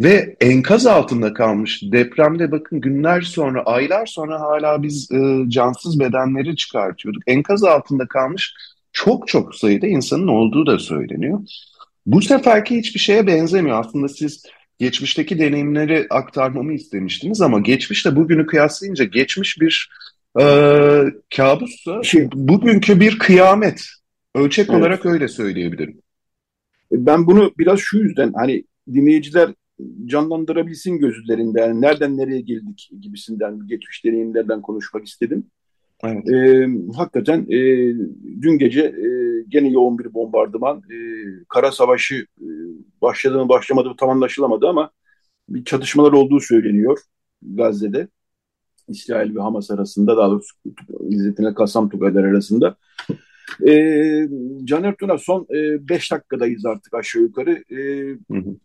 [0.00, 6.56] Ve enkaz altında kalmış depremde bakın günler sonra, aylar sonra hala biz e, cansız bedenleri
[6.56, 7.22] çıkartıyorduk.
[7.26, 8.54] Enkaz altında kalmış
[8.92, 11.40] çok çok sayıda insanın olduğu da söyleniyor.
[12.06, 13.80] Bu seferki hiçbir şeye benzemiyor.
[13.80, 14.42] Aslında siz
[14.78, 19.90] geçmişteki deneyimleri aktarmamı istemiştiniz ama geçmişte bugünü kıyaslayınca geçmiş bir
[20.40, 20.44] e,
[21.36, 23.84] kabussa, şey, bugünkü bir kıyamet.
[24.34, 24.80] Ölçek evet.
[24.80, 26.02] olarak öyle söyleyebilirim.
[26.92, 29.50] Ben bunu biraz şu yüzden hani dinleyiciler
[30.06, 31.60] canlandırabilsin gözlerinde.
[31.60, 35.46] Yani nereden nereye geldik gibisinden geçmiş deneyimlerden konuşmak istedim.
[36.04, 36.28] Evet.
[36.28, 37.58] E, hakikaten e,
[38.42, 39.08] dün gece e,
[39.48, 40.78] gene yoğun bir bombardıman.
[40.78, 40.96] E,
[41.48, 42.48] kara savaşı e,
[43.02, 44.90] başladı mı başlamadı mı tam anlaşılamadı ama
[45.48, 46.98] bir çatışmalar olduğu söyleniyor
[47.42, 48.08] Gazze'de.
[48.88, 50.56] İsrail ve Hamas arasında daha doğrusu
[51.08, 52.76] İzzettin'le Kasam Tugaylar arasında.
[53.68, 53.72] E,
[54.64, 57.64] Caner Tuna son 5 e, dakikadayız artık aşağı yukarı.
[57.70, 57.76] E,
[58.30, 58.56] hı hı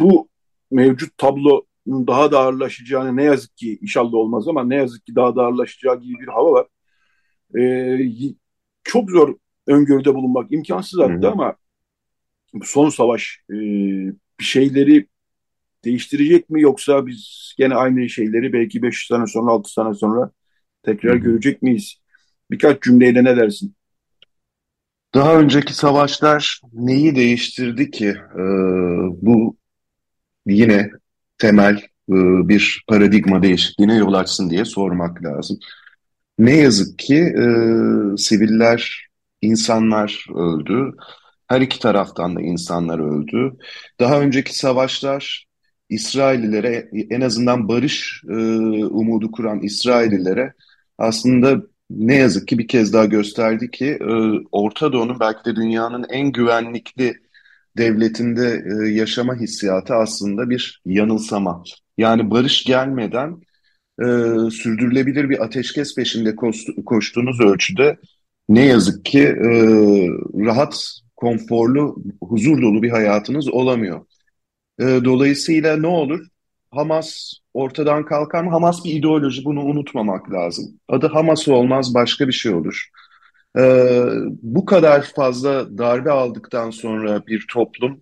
[0.00, 0.28] bu
[0.70, 5.36] mevcut tablo daha da ağırlaşacağını ne yazık ki inşallah olmaz ama ne yazık ki daha
[5.36, 6.66] da ağırlaşacağı gibi bir hava var.
[7.58, 7.98] Ee,
[8.84, 9.36] çok zor
[9.66, 11.56] öngörüde bulunmak imkansız hatta ama
[12.62, 13.54] son savaş e,
[14.40, 15.08] bir şeyleri
[15.84, 20.30] değiştirecek mi yoksa biz gene aynı şeyleri belki 500 sene sonra 6 sene sonra
[20.82, 21.22] tekrar Hı-hı.
[21.22, 21.94] görecek miyiz?
[22.50, 23.74] Birkaç cümleyle ne dersin?
[25.14, 28.08] Daha önceki savaşlar neyi değiştirdi ki?
[28.08, 28.42] Ee,
[29.22, 29.56] bu
[30.46, 30.90] yine
[31.38, 31.76] temel
[32.08, 32.14] e,
[32.48, 35.58] bir paradigma değişikliğine yol açsın diye sormak lazım.
[36.38, 37.46] Ne yazık ki e,
[38.16, 39.08] siviller,
[39.42, 40.92] insanlar öldü.
[41.46, 43.56] Her iki taraftan da insanlar öldü.
[44.00, 45.46] Daha önceki savaşlar
[45.88, 48.34] İsraillilere en azından barış e,
[48.84, 50.52] umudu kuran İsraillilere
[50.98, 54.14] aslında ne yazık ki bir kez daha gösterdi ki e,
[54.52, 57.23] Orta Doğu'nun belki de dünyanın en güvenlikli
[57.78, 61.62] devletinde e, yaşama hissiyatı aslında bir yanılsama.
[61.98, 63.40] Yani barış gelmeden
[64.00, 64.06] e,
[64.50, 67.96] sürdürülebilir bir ateşkes peşinde koştu, koştuğunuz ölçüde
[68.48, 69.48] ne yazık ki e,
[70.46, 74.06] rahat, konforlu, huzur dolu bir hayatınız olamıyor.
[74.80, 76.26] E, dolayısıyla ne olur?
[76.70, 78.50] Hamas ortadan kalkar mı?
[78.50, 80.80] Hamas bir ideoloji, bunu unutmamak lazım.
[80.88, 82.88] Adı Hamas olmaz, başka bir şey olur.
[83.58, 84.04] Ee,
[84.42, 88.00] bu kadar fazla darbe aldıktan sonra bir toplum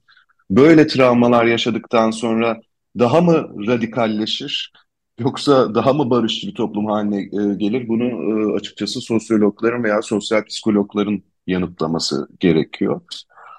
[0.50, 2.61] böyle travmalar yaşadıktan sonra
[2.98, 4.72] daha mı radikalleşir
[5.20, 7.88] yoksa daha mı barışçı bir toplum haline e, gelir?
[7.88, 13.00] Bunu e, açıkçası sosyologların veya sosyal psikologların yanıtlaması gerekiyor.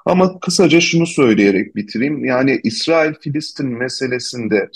[0.05, 2.25] Ama kısaca şunu söyleyerek bitireyim.
[2.25, 4.69] Yani İsrail-Filistin meselesinde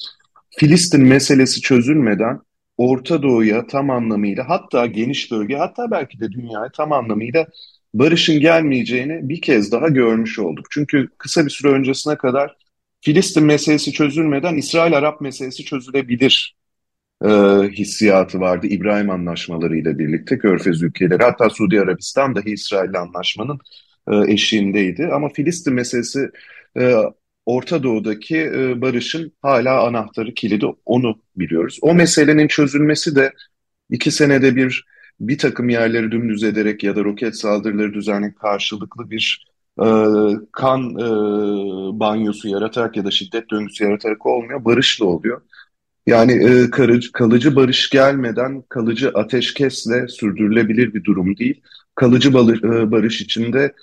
[0.49, 2.39] Filistin meselesi çözülmeden
[2.77, 7.47] Orta Doğu'ya tam anlamıyla hatta geniş bölge hatta belki de dünyaya tam anlamıyla
[7.93, 10.65] barışın gelmeyeceğini bir kez daha görmüş olduk.
[10.71, 12.57] Çünkü kısa bir süre öncesine kadar
[13.01, 16.57] Filistin meselesi çözülmeden İsrail-Arap meselesi çözülebilir
[17.25, 17.29] e,
[17.71, 23.59] hissiyatı vardı İbrahim anlaşmaları ile birlikte Körfez ülkeleri hatta Suudi Arabistan dahi İsrail'le anlaşmanın
[24.11, 25.07] e, eşiğindeydi.
[25.13, 26.29] Ama Filistin meselesi
[26.79, 26.93] e,
[27.47, 31.79] Orta Doğu'daki e, barışın hala anahtarı kilidi onu biliyoruz.
[31.81, 33.33] O meselenin çözülmesi de
[33.89, 34.85] iki senede bir
[35.19, 39.47] bir takım yerleri dümdüz ederek ya da roket saldırıları düzenleyip karşılıklı bir
[39.79, 39.87] e,
[40.51, 41.09] kan e,
[41.99, 45.41] banyosu yaratarak ya da şiddet döngüsü yaratarak olmuyor, barışla oluyor.
[46.07, 51.61] Yani e, kalıcı, kalıcı barış gelmeden kalıcı ateşkesle sürdürülebilir bir durum değil.
[51.95, 53.73] Kalıcı e, barış içinde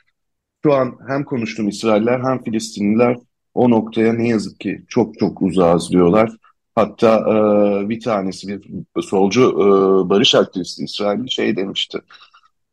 [0.65, 3.17] şu an hem konuştuğum İsrailler hem Filistinliler
[3.55, 6.31] o noktaya ne yazık ki çok çok uzağız diyorlar.
[6.75, 9.65] Hatta e, bir tanesi bir solcu e,
[10.09, 11.99] barış aktivisti İsrailli şey demişti.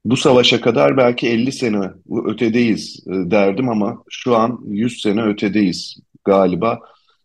[0.05, 1.91] Bu savaşa kadar belki 50 sene
[2.25, 6.79] ötedeyiz e, derdim ama şu an 100 sene ötedeyiz galiba.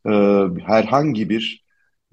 [0.06, 0.10] E,
[0.66, 1.64] herhangi bir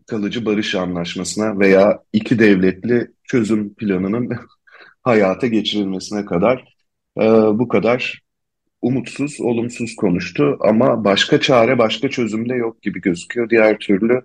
[0.08, 4.30] kalıcı barış anlaşmasına veya iki devletli çözüm planının
[5.04, 6.76] hayata geçirilmesine kadar
[7.18, 7.24] e,
[7.60, 8.23] bu kadar
[8.84, 13.50] umutsuz, olumsuz konuştu ama başka çare, başka çözüm de yok gibi gözüküyor.
[13.50, 14.22] Diğer türlü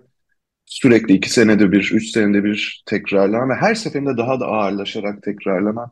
[0.65, 5.91] sürekli iki senede bir, üç senede bir tekrarlanan ve her seferinde daha da ağırlaşarak tekrarlanan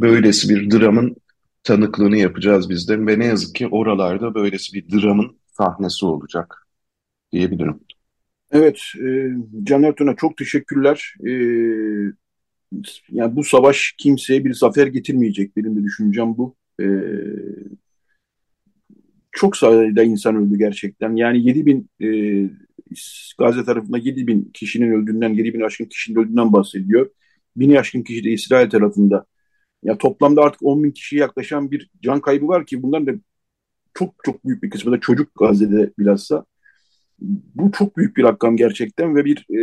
[0.00, 1.16] böylesi bir dramın
[1.62, 6.66] tanıklığını yapacağız biz ve ne yazık ki oralarda böylesi bir dramın sahnesi olacak
[7.32, 7.80] diyebilirim.
[8.50, 9.30] Evet, e,
[9.64, 11.14] Can Ertuğ'a çok teşekkürler.
[11.26, 11.30] E,
[13.10, 15.56] yani bu savaş kimseye bir zafer getirmeyecek.
[15.56, 16.56] Benim de düşüncem bu.
[16.80, 16.86] E,
[19.34, 21.16] çok sayıda insan öldü gerçekten.
[21.16, 22.08] Yani 7 bin e,
[23.38, 27.10] Gazze tarafında 7 bin kişinin öldüğünden, 7 bin aşkın kişinin öldüğünden bahsediyor.
[27.56, 29.26] Bini aşkın kişi de İsrail tarafında.
[29.82, 33.20] Ya toplamda artık 10 bin kişiye yaklaşan bir can kaybı var ki bunların da
[33.94, 36.44] çok çok büyük bir kısmı da çocuk Gazze'de bilhassa.
[37.54, 39.60] Bu çok büyük bir rakam gerçekten ve bir e,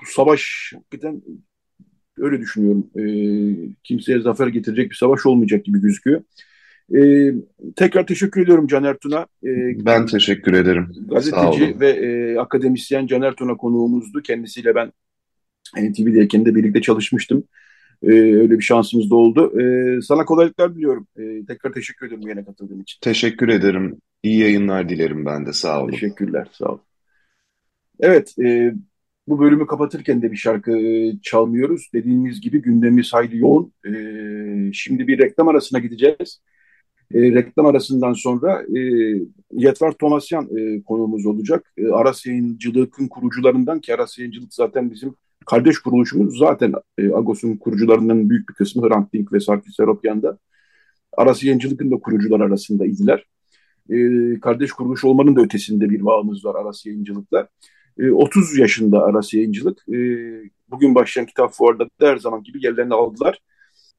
[0.00, 1.22] bu savaş hakikaten
[2.18, 2.90] öyle düşünüyorum.
[2.96, 3.02] E,
[3.84, 6.22] kimseye zafer getirecek bir savaş olmayacak gibi gözüküyor.
[6.96, 7.32] E,
[7.76, 9.26] tekrar teşekkür ediyorum Caner Tuna.
[9.44, 9.50] E,
[9.86, 10.92] ben teşekkür ederim.
[11.08, 14.22] Gazeteci ve e, akademisyen Caner Tuna konuğumuzdu.
[14.22, 14.92] Kendisiyle ben
[15.76, 17.44] NTV'deyken de birlikte çalışmıştım.
[18.02, 19.60] E, öyle bir şansımız da oldu.
[19.60, 21.06] E, sana kolaylıklar diliyorum.
[21.18, 22.98] E, tekrar teşekkür ederim yine katıldığın için.
[23.00, 24.00] Teşekkür ederim.
[24.22, 25.52] İyi yayınlar dilerim ben de.
[25.52, 25.90] Sağ olun.
[25.90, 26.48] Teşekkürler.
[26.52, 26.80] Sağ olun.
[28.00, 28.74] Evet, e,
[29.28, 31.90] bu bölümü kapatırken de bir şarkı e, çalmıyoruz.
[31.94, 33.72] Dediğimiz gibi gündemimiz hayli yoğun.
[33.86, 33.92] E,
[34.72, 36.40] şimdi bir reklam arasına gideceğiz.
[37.14, 38.80] E, reklam arasından sonra e,
[39.52, 41.72] Yetvar Tomasyan e, konuğumuz olacak.
[41.76, 45.14] E, Aras Yayıncılık'ın kurucularından ki Aras Yayıncılık zaten bizim
[45.46, 46.38] kardeş kuruluşumuz.
[46.38, 50.38] Zaten e, Agos'un kurucularından büyük bir kısmı Hrant Dink ve Sarkis Seropyan'da.
[51.16, 53.24] Aras Yayıncılık'ın da kurucular arasında idiler.
[53.90, 53.96] E,
[54.40, 57.48] kardeş kuruluş olmanın da ötesinde bir bağımız var Aras Yayıncılık'la.
[57.98, 59.88] E, 30 yaşında Aras Yayıncılık.
[59.88, 59.98] E,
[60.70, 63.40] bugün başlayan kitap fuarda da her zaman gibi yerlerini aldılar.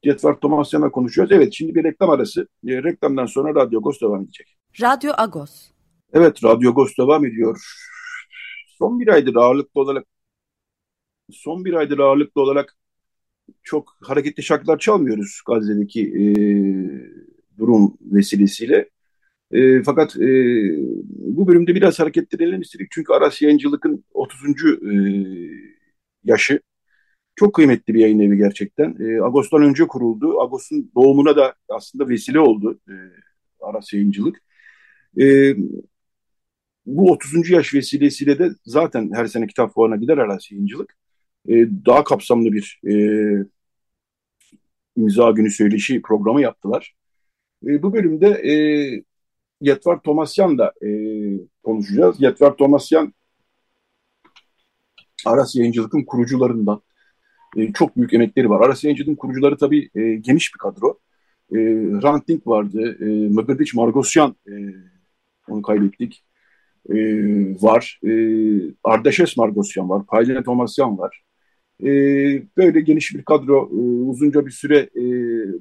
[0.04, 1.32] Cetvar Tomasyan'la konuşuyoruz.
[1.32, 2.48] Evet şimdi bir reklam arası.
[2.68, 4.56] E, reklamdan sonra Radyo Agos devam edecek.
[4.80, 5.70] Radyo Agos.
[6.12, 7.60] Evet Radyo Agos devam ediyor.
[8.78, 10.06] Son bir aydır ağırlıklı olarak
[11.32, 12.76] son bir aydır ağırlıklı olarak
[13.62, 16.24] çok hareketli şarkılar çalmıyoruz Gazze'deki e,
[17.58, 18.90] durum vesilesiyle.
[19.52, 20.28] E, fakat e,
[21.08, 22.88] bu bölümde biraz hareketlenelim istedik.
[22.90, 24.40] Çünkü Aras Yayıncılık'ın 30.
[24.64, 24.94] E,
[26.24, 26.60] yaşı
[27.36, 28.96] çok kıymetli bir yayın evi gerçekten.
[29.00, 30.40] E, Agos'tan önce kuruldu.
[30.40, 32.94] Agos'un doğumuna da aslında vesile oldu e,
[33.60, 34.42] Aras Yayıncılık.
[35.20, 35.54] E,
[36.86, 37.50] bu 30.
[37.50, 40.96] yaş vesilesiyle de zaten her sene kitap fuarına gider Aras Yayıncılık.
[41.48, 41.54] E,
[41.86, 42.94] daha kapsamlı bir e,
[44.96, 46.94] imza günü söyleşi programı yaptılar.
[47.66, 48.54] E, bu bölümde e,
[49.60, 50.88] Yetvar Tomasyan'la e,
[51.62, 52.16] konuşacağız.
[52.20, 53.14] Yetvar Tomasyan
[55.26, 56.82] Aras Yayıncılık'ın kurucularından
[57.56, 58.66] e, çok büyük emekleri var.
[58.66, 60.98] Aras Yayıncılık'ın kurucuları tabii e, geniş bir kadro.
[61.52, 61.56] E,
[62.02, 64.52] Hrant Dink vardı, e, Mıgırdiç Margosyan e,
[65.48, 66.24] onu kaybettik.
[66.90, 66.96] E,
[67.62, 68.00] var.
[68.06, 68.12] E,
[68.84, 71.22] Ardeşes Margosyan var, Paylene Tomasyan var.
[71.82, 71.86] E,
[72.56, 73.76] böyle geniş bir kadro e,
[74.10, 75.02] uzunca bir süre e,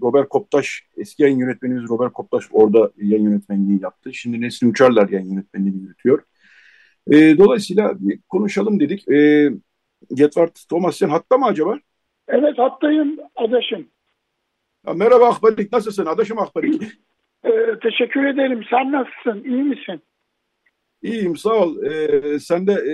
[0.02, 4.14] Robert Koptaş, eski yayın yönetmenimiz Robert Koptaş orada yayın yönetmenliği yaptı.
[4.14, 6.24] Şimdi Nesrin Uçarlar yayın yönetmenliğini yürütüyor.
[7.12, 7.98] E, dolayısıyla
[8.30, 9.08] konuşalım dedik.
[9.08, 9.50] E,
[10.14, 11.80] Getvart Thomasyan hatta mı acaba?
[12.28, 13.88] Evet hattayım adaşım.
[14.88, 16.84] Ya, merhaba Akbarik nasılsın adaşım Akbarik?
[17.44, 18.64] Ee, teşekkür ederim.
[18.70, 19.44] Sen nasılsın?
[19.44, 20.02] İyi misin?
[21.02, 21.84] İyiyim sağ ol.
[21.84, 22.94] Ee, sen de e,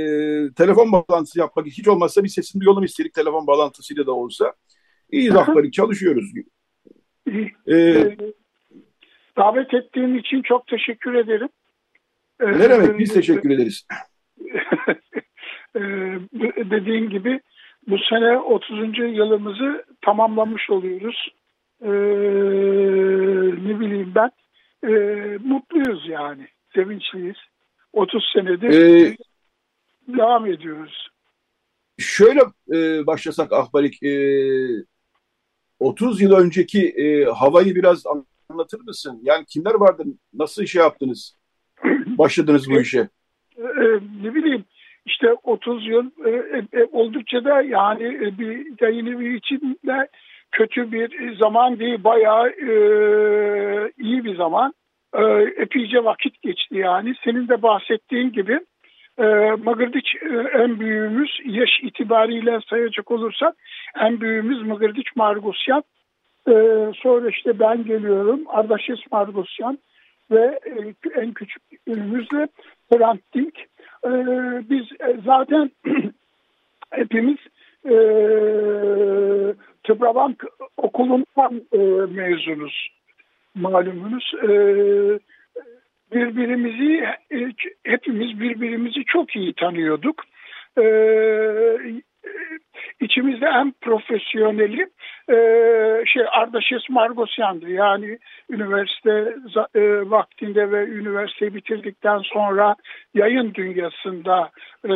[0.53, 4.53] telefon bağlantısı yapmak hiç olmazsa bir sesini duyalım istedik telefon bağlantısıyla da olsa.
[5.11, 6.31] İyiyiz Akbarik çalışıyoruz.
[7.67, 8.17] Ee,
[9.37, 11.49] davet ettiğin için çok teşekkür ederim.
[12.41, 13.87] Ne demek biz teşekkür ederiz.
[16.71, 17.39] Dediğin gibi
[17.87, 18.97] bu sene 30.
[18.97, 21.29] yılımızı tamamlamış oluyoruz.
[21.81, 21.89] Ee,
[23.67, 24.31] ne bileyim ben
[24.83, 24.93] e,
[25.43, 27.35] mutluyuz yani sevinçliyiz.
[27.93, 29.17] 30 senedir ee,
[30.07, 31.09] devam ediyoruz.
[31.97, 32.39] Şöyle
[32.73, 34.13] e, başlasak Ahbarik e,
[35.79, 38.03] 30 yıl önceki e, havayı biraz
[38.49, 39.19] anlatır mısın?
[39.23, 40.03] Yani kimler vardı?
[40.33, 41.35] Nasıl şey yaptınız?
[42.07, 43.09] Başladınız bu işe?
[43.57, 44.65] E, e, ne bileyim
[45.05, 50.07] işte 30 yıl e, e, e, oldukça da yani e, bir yayın evi için de
[50.51, 52.03] kötü bir zaman değil.
[52.03, 52.71] Bayağı e,
[53.97, 54.73] iyi bir zaman.
[55.13, 55.23] E,
[55.57, 57.13] epeyce vakit geçti yani.
[57.23, 58.59] Senin de bahsettiğin gibi
[59.19, 59.25] e,
[59.63, 63.55] Magırdiç e, en büyüğümüz yaş itibariyle sayacak olursak
[63.99, 65.83] en büyüğümüz Magırdiç Margosyan.
[66.47, 66.53] E,
[66.95, 69.79] sonra işte ben geliyorum Ardaşes Margosyan
[70.31, 72.47] ve e, en küçük ünümüz de
[72.91, 73.53] Hrant Dink.
[74.05, 74.09] E,
[74.69, 75.71] biz e, zaten
[76.91, 77.37] hepimiz
[77.85, 77.95] e,
[79.83, 80.43] Tıbrabank
[80.77, 81.77] okulundan e,
[82.13, 82.89] mezunuz
[83.55, 84.33] malumunuz.
[84.43, 84.49] E,
[86.13, 87.51] birbirimizi e,
[87.83, 90.23] hepimiz birbirimizi çok iyi tanıyorduk.
[90.77, 90.83] E,
[93.01, 94.87] içimizde en profesyoneli
[95.29, 95.35] e,
[96.05, 97.69] şey Ardaşes Margosyan'dı.
[97.69, 98.19] Yani
[98.49, 99.35] üniversite
[99.75, 102.75] e, vaktinde ve üniversite bitirdikten sonra
[103.13, 104.49] yayın dünyasında
[104.83, 104.91] e,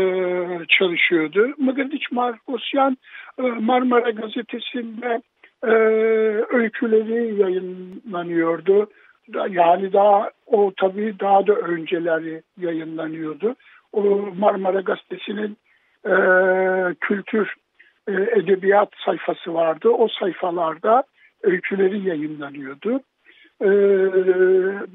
[0.67, 1.47] çalışıyordu.
[1.57, 2.97] Mıgırdiç Margosyan
[3.37, 5.21] e, Marmara Gazetesi'nde
[5.63, 5.71] e,
[6.49, 8.89] öyküleri yayınlanıyordu.
[9.49, 13.55] Yani daha o tabii daha da önceleri yayınlanıyordu.
[13.93, 14.01] O
[14.39, 15.57] Marmara Gazetesi'nin
[16.05, 16.13] e,
[17.01, 17.53] kültür
[18.07, 19.89] e, edebiyat sayfası vardı.
[19.89, 21.03] O sayfalarda
[21.43, 22.99] öyküleri yayınlanıyordu.
[23.61, 23.69] E,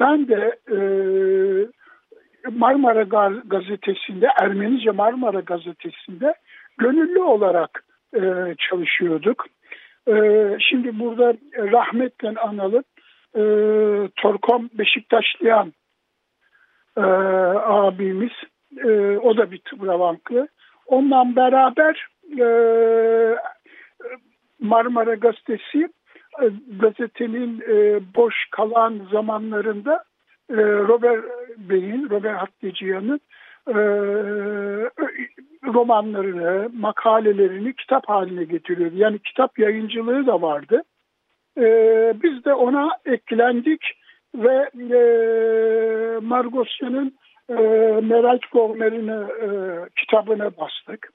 [0.00, 0.78] ben de e,
[2.50, 3.02] Marmara
[3.44, 6.34] Gazetesi'nde, Ermenice Marmara Gazetesi'nde
[6.78, 7.84] gönüllü olarak
[8.16, 8.20] e,
[8.58, 9.46] çalışıyorduk.
[10.08, 10.14] E,
[10.60, 12.84] şimdi burada rahmetle analım
[13.36, 13.42] e,
[14.16, 15.72] Torkom Beşiktaşlıyan
[16.96, 17.00] e,
[17.66, 18.32] abimiz,
[18.84, 18.88] e,
[19.18, 20.48] o da bir Tıbravanklı.
[20.86, 22.06] Ondan beraber
[22.38, 22.46] e,
[24.60, 25.88] Marmara Gazetesi
[26.42, 26.46] e,
[26.80, 30.04] gazetenin e, boş kalan zamanlarında
[30.50, 31.24] e, Robert
[31.58, 33.20] Bey'in, Robert Hakkeciyan'ın
[33.68, 33.74] e,
[35.74, 38.94] romanlarını, makalelerini kitap haline getiriyordu.
[38.96, 40.82] Yani kitap yayıncılığı da vardı.
[41.58, 41.64] E,
[42.22, 43.82] biz de ona eklendik
[44.34, 44.98] ve e,
[46.20, 47.14] Margosya'nın
[47.48, 47.54] e,
[48.02, 49.48] Meral Govmer'ini e,
[49.96, 51.12] kitabına bastık.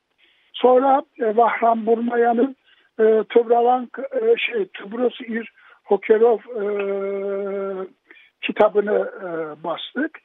[0.54, 2.56] Sonra e, Vahram Burmayan'ın
[3.00, 5.52] e, Tıbravank e, şey Tıbros İr
[5.86, 6.64] Hokerov e,
[8.42, 10.20] kitabını e, bastık.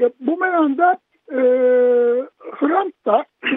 [0.00, 0.98] E, bu meyanda
[1.30, 1.40] e,
[2.52, 3.24] Hrant da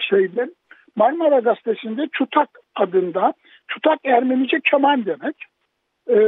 [0.00, 0.50] şeyde
[0.96, 3.32] Marmara Gazetesi'nde Çutak adında
[3.68, 5.36] Çutak Ermenice keman demek.
[6.08, 6.18] E,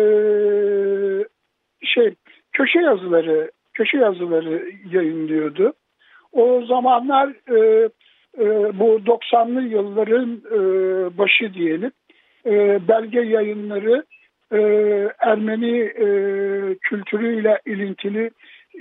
[1.83, 2.15] şey
[2.53, 3.51] köşe yazıları
[3.83, 5.73] köşe yazıları yayınlıyordu.
[6.33, 7.89] O zamanlar e,
[8.39, 8.45] e,
[8.79, 10.59] bu 90'lı yılların e,
[11.19, 11.93] başı diyelim
[12.47, 14.05] e, belge yayınları
[14.53, 14.59] e,
[15.19, 16.07] Ermeni e,
[16.75, 18.31] kültürüyle ilintili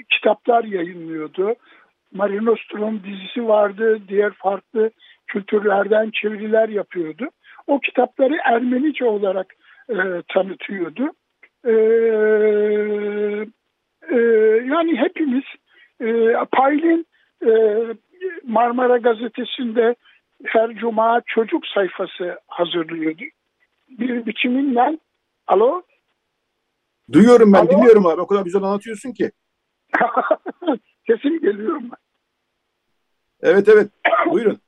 [0.09, 1.55] kitaplar yayınlıyordu.
[2.13, 4.91] Marinostro'nun dizisi vardı, diğer farklı
[5.27, 7.29] kültürlerden çeviriler yapıyordu.
[7.67, 9.53] O kitapları Ermenice olarak
[9.89, 9.95] e,
[10.27, 11.11] tanıtıyordu.
[11.65, 11.73] E,
[14.09, 14.15] e,
[14.65, 15.43] yani hepimiz
[16.01, 17.05] e, Paylin
[17.45, 17.51] e,
[18.43, 19.95] Marmara Gazetesi'nde
[20.45, 23.23] her cuma çocuk sayfası hazırlıyordu.
[23.89, 24.99] Bir biçiminden
[25.47, 25.81] alo
[27.11, 27.69] Duyuyorum ben, alo?
[27.69, 28.21] dinliyorum abi.
[28.21, 29.31] O kadar güzel anlatıyorsun ki.
[31.07, 31.89] Sesim geliyor mu?
[33.41, 33.87] Evet evet.
[34.31, 34.57] Buyurun.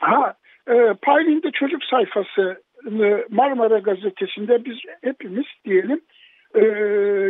[0.00, 0.34] Ha,
[0.68, 2.62] e, Paylin'de çocuk sayfası
[3.30, 6.00] Marmara Gazetesi'nde biz hepimiz diyelim
[6.54, 6.60] e,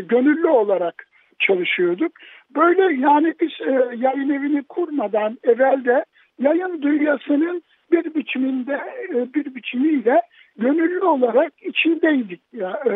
[0.00, 1.06] gönüllü olarak
[1.46, 2.12] çalışıyorduk.
[2.56, 6.04] Böyle yani biz e, yayın evini kurmadan evvelde
[6.38, 10.22] yayın dünyasının bir biçiminde e, bir biçimiyle
[10.56, 12.40] gönüllü olarak içindeydik.
[12.52, 12.92] Ya, e,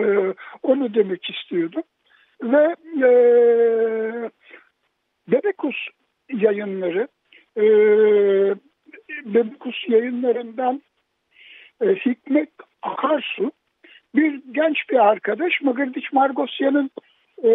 [0.62, 1.82] onu demek istiyordum.
[2.42, 3.10] Ve e,
[5.28, 5.76] Bebekus
[6.32, 7.08] yayınları
[7.56, 7.64] e,
[9.24, 10.82] Bebekus yayınlarından
[11.80, 12.50] e, Hikmet
[12.82, 13.52] Akarsu
[14.14, 16.90] bir genç bir arkadaş Mıgırdiç Margosyan'ın
[17.44, 17.50] e,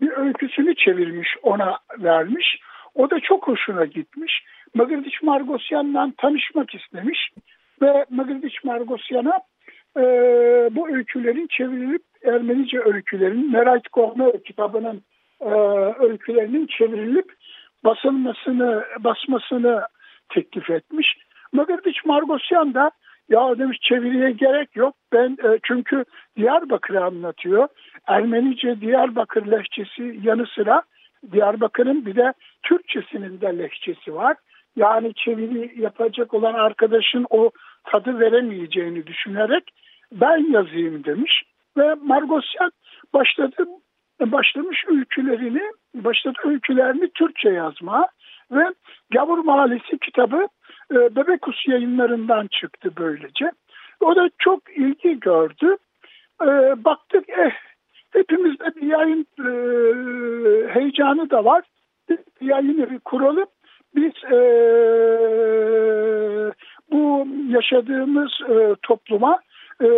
[0.00, 2.58] bir öyküsünü çevirmiş ona vermiş.
[2.94, 4.44] O da çok hoşuna gitmiş.
[4.74, 7.30] Mıgırdiç Margosyan'la tanışmak istemiş
[7.82, 9.40] ve Mıgırdiç Margosyan'a
[9.96, 10.02] e,
[10.70, 15.02] bu öykülerin çevrilip Ermenice öykülerin Merak Kohme kitabının
[15.40, 15.50] e,
[15.98, 17.32] öykülerinin çevrilip
[17.84, 19.82] basılmasını, basmasını
[20.28, 21.16] teklif etmiş.
[21.52, 22.90] Magariç Margosyan da
[23.30, 24.94] ya demiş çeviriye gerek yok.
[25.12, 26.04] Ben e, çünkü
[26.36, 27.68] Diyarbakır'ı anlatıyor.
[28.06, 30.82] Ermenice Diyarbakır lehçesi yanı sıra
[31.32, 34.36] Diyarbakır'ın bir de Türkçesinin de lehçesi var.
[34.76, 37.50] Yani çeviri yapacak olan arkadaşın o
[37.84, 39.64] tadı veremeyeceğini düşünerek
[40.12, 41.42] ben yazayım demiş.
[41.76, 42.70] Ve Margosyan
[43.14, 43.66] başladı
[44.20, 45.62] başlamış öykülerini,
[45.94, 48.06] başladı öykülerini Türkçe yazma
[48.50, 48.64] ve
[49.10, 50.48] Gavur Mahallesi kitabı
[50.92, 53.50] e, Bebekus yayınlarından çıktı böylece.
[54.00, 55.76] O da çok ilgi gördü.
[56.42, 56.46] E,
[56.84, 57.70] baktık eh
[58.10, 59.48] hepimizde bir yayın e,
[60.74, 61.64] heyecanı da var.
[62.08, 63.46] Bir yayın evi kuralım.
[63.94, 64.38] Biz e,
[66.92, 69.40] bu yaşadığımız e, topluma
[69.82, 69.88] e,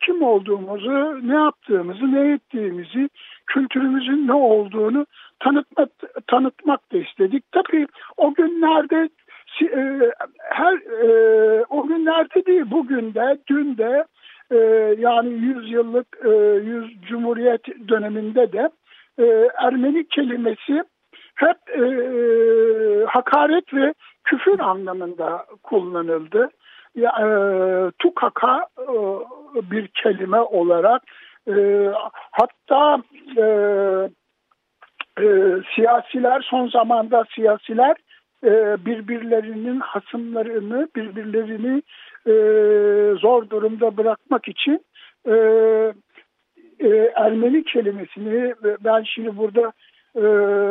[0.00, 3.08] kim olduğumuzu, ne yaptığımızı, ne ettiğimizi,
[3.46, 5.06] kültürümüzün ne olduğunu
[5.40, 5.88] tanıtmak,
[6.26, 7.44] tanıtmak da istedik.
[7.52, 7.86] Tabii
[8.16, 9.08] o günlerde
[9.62, 10.10] e,
[10.50, 14.04] her e, o günlerde değil bugün de dün de
[14.50, 14.56] e,
[14.98, 18.70] yani 100 yıllık e, 100 Cumhuriyet döneminde de
[19.18, 20.82] e, Ermeni kelimesi
[21.34, 21.84] hep e,
[23.06, 23.94] hakaret ve
[24.24, 26.50] küfür anlamında kullanıldı.
[26.96, 27.26] Ya, e,
[27.98, 28.86] tukaka e,
[29.70, 31.02] bir kelime olarak
[31.48, 31.88] e,
[32.30, 33.02] hatta
[33.36, 33.44] e,
[35.22, 35.26] e,
[35.74, 37.96] siyasiler son zamanda siyasiler
[38.44, 41.82] e, birbirlerinin hasımlarını birbirlerini
[42.26, 42.34] e,
[43.20, 44.84] zor durumda bırakmak için
[45.28, 45.34] e,
[46.80, 49.72] e, Ermeni kelimesini ben şimdi burada
[50.14, 50.26] e,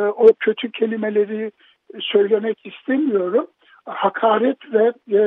[0.08, 1.52] o kötü kelimeleri
[2.00, 3.46] söylemek istemiyorum
[3.86, 5.20] hakaret ve e,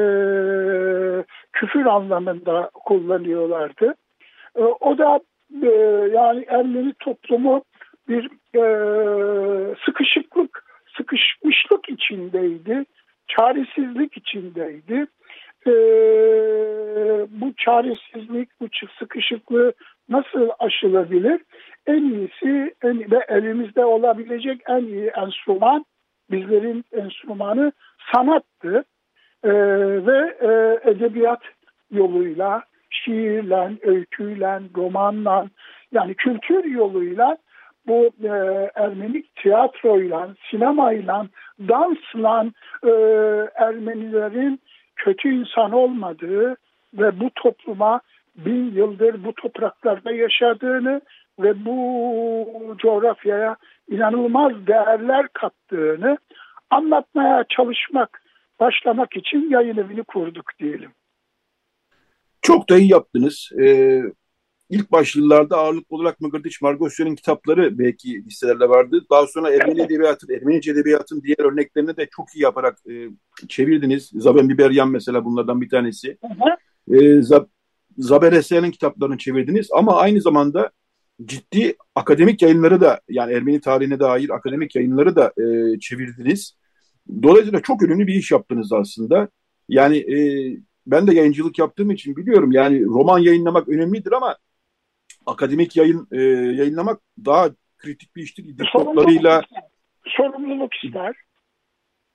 [1.54, 3.96] küfür anlamında kullanıyorlardı.
[4.56, 5.20] E, o da
[5.64, 5.70] e,
[6.14, 7.64] yani Ermeni toplumu
[8.08, 10.64] bir e, sıkışıklık,
[10.98, 12.86] sıkışmışlık içindeydi,
[13.28, 15.08] çaresizlik içindeydi.
[15.68, 15.72] E,
[17.30, 18.68] bu çaresizlik, bu
[19.00, 19.74] sıkışıklığı
[20.10, 21.42] nasıl aşılabilir?
[21.88, 25.86] En iyisi en, ve elimizde olabilecek en iyi enstrüman
[26.32, 27.72] bizlerin enstrümanı
[28.14, 28.84] sanattı.
[29.44, 29.52] E,
[30.06, 31.42] ve e, edebiyat
[31.92, 35.48] yoluyla, şiirle, öyküyle, romanla
[35.92, 37.38] yani kültür yoluyla
[37.88, 38.30] bu e,
[38.76, 41.28] Ermenik tiyatroyla, sinemayla,
[41.68, 42.46] dansla
[42.84, 42.90] e,
[43.56, 44.60] Ermenilerin
[44.96, 46.56] kötü insan olmadığı
[46.94, 48.02] ve bu topluma
[48.36, 51.02] bin yıldır bu topraklarda yaşadığını
[51.40, 53.56] ve bu coğrafyaya
[53.90, 56.18] inanılmaz değerler kattığını
[56.70, 58.22] anlatmaya çalışmak,
[58.60, 60.92] başlamak için yayın evini kurduk diyelim.
[62.42, 63.50] Çok da iyi yaptınız.
[63.62, 64.02] Ee,
[64.70, 69.06] ilk başlılarda ağırlıklı olarak Mıgırdiç Margosya'nın kitapları belki listelerde vardı.
[69.12, 72.94] Daha sonra Ermeni Edebiyatı, Ermenice Edebiyat'ın diğer örneklerini de çok iyi yaparak e,
[73.48, 74.12] çevirdiniz.
[74.14, 76.18] Zaben Biberyan mesela bunlardan bir tanesi.
[76.22, 76.56] Hı hı.
[76.98, 77.46] E, Zab
[77.98, 80.72] Zaber Eser'in kitaplarını çevirdiniz ama aynı zamanda
[81.26, 86.58] ciddi akademik yayınları da yani Ermeni tarihine dair akademik yayınları da e, çevirdiniz.
[87.24, 89.30] Dolayısıyla çok önemli bir iş yaptınız aslında.
[89.70, 90.18] Yani e,
[90.88, 94.38] ben de yayıncılık yaptığım için biliyorum yani roman yayınlamak önemlidir ama
[95.26, 96.22] akademik yayın e,
[96.62, 98.58] yayınlamak daha kritik bir iştir.
[98.58, 99.42] Dipnotlarıyla
[100.06, 101.16] sorumluluk ister.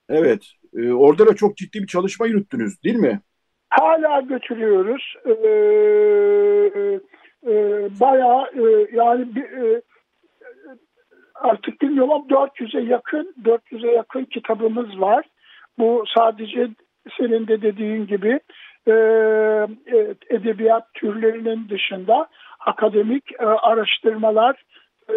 [0.08, 0.44] Evet.
[0.76, 3.20] E, orada da çok ciddi bir çalışma yürüttünüz değil mi?
[3.68, 5.14] Hala götürüyoruz.
[5.26, 7.00] Ee,
[7.46, 7.52] e,
[8.00, 9.82] bayağı e, yani bir, e,
[11.34, 15.24] artık bilmiyorum 400'e yakın 400'e yakın kitabımız var.
[15.78, 16.68] Bu sadece
[17.18, 18.40] senin de dediğin gibi
[18.86, 22.28] e, e, edebiyat türlerinin dışında
[22.66, 24.62] akademik e, araştırmalar,
[25.08, 25.16] e,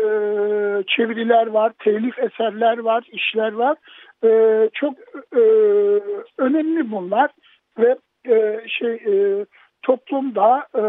[0.88, 3.78] çeviriler var, telif eserler var, işler var.
[4.24, 4.30] E,
[4.74, 4.94] çok
[5.36, 5.42] e,
[6.38, 7.32] önemli bunlar
[7.80, 7.98] ve
[8.30, 9.46] e, şey e,
[9.88, 10.84] toplumda e,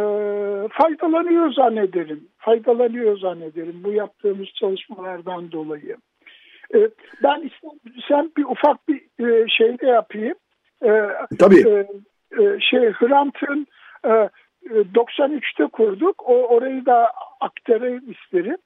[0.69, 2.29] faydalanıyor zannederim.
[2.39, 5.97] Faydalanıyor zannederim bu yaptığımız çalışmalardan dolayı.
[6.75, 6.79] E,
[7.23, 7.51] ben
[8.09, 10.35] sen bir ufak bir e, şey de yapayım.
[10.83, 10.91] E,
[11.39, 11.69] Tabii.
[11.69, 11.87] E,
[12.43, 13.67] e, şey Hrant'ın
[14.05, 14.29] e,
[14.71, 16.23] 93'te kurduk.
[16.29, 18.57] O orayı da aktarayım isterim.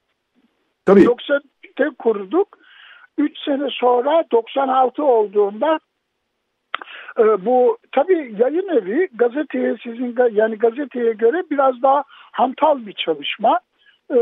[0.86, 1.00] Tabii.
[1.00, 2.58] 93'te kurduk.
[3.18, 5.80] 3 sene sonra 96 olduğunda
[7.18, 13.60] e, bu tabii yayın evi gazeteye sizin yani gazeteye göre biraz daha hantal bir çalışma.
[14.10, 14.18] E,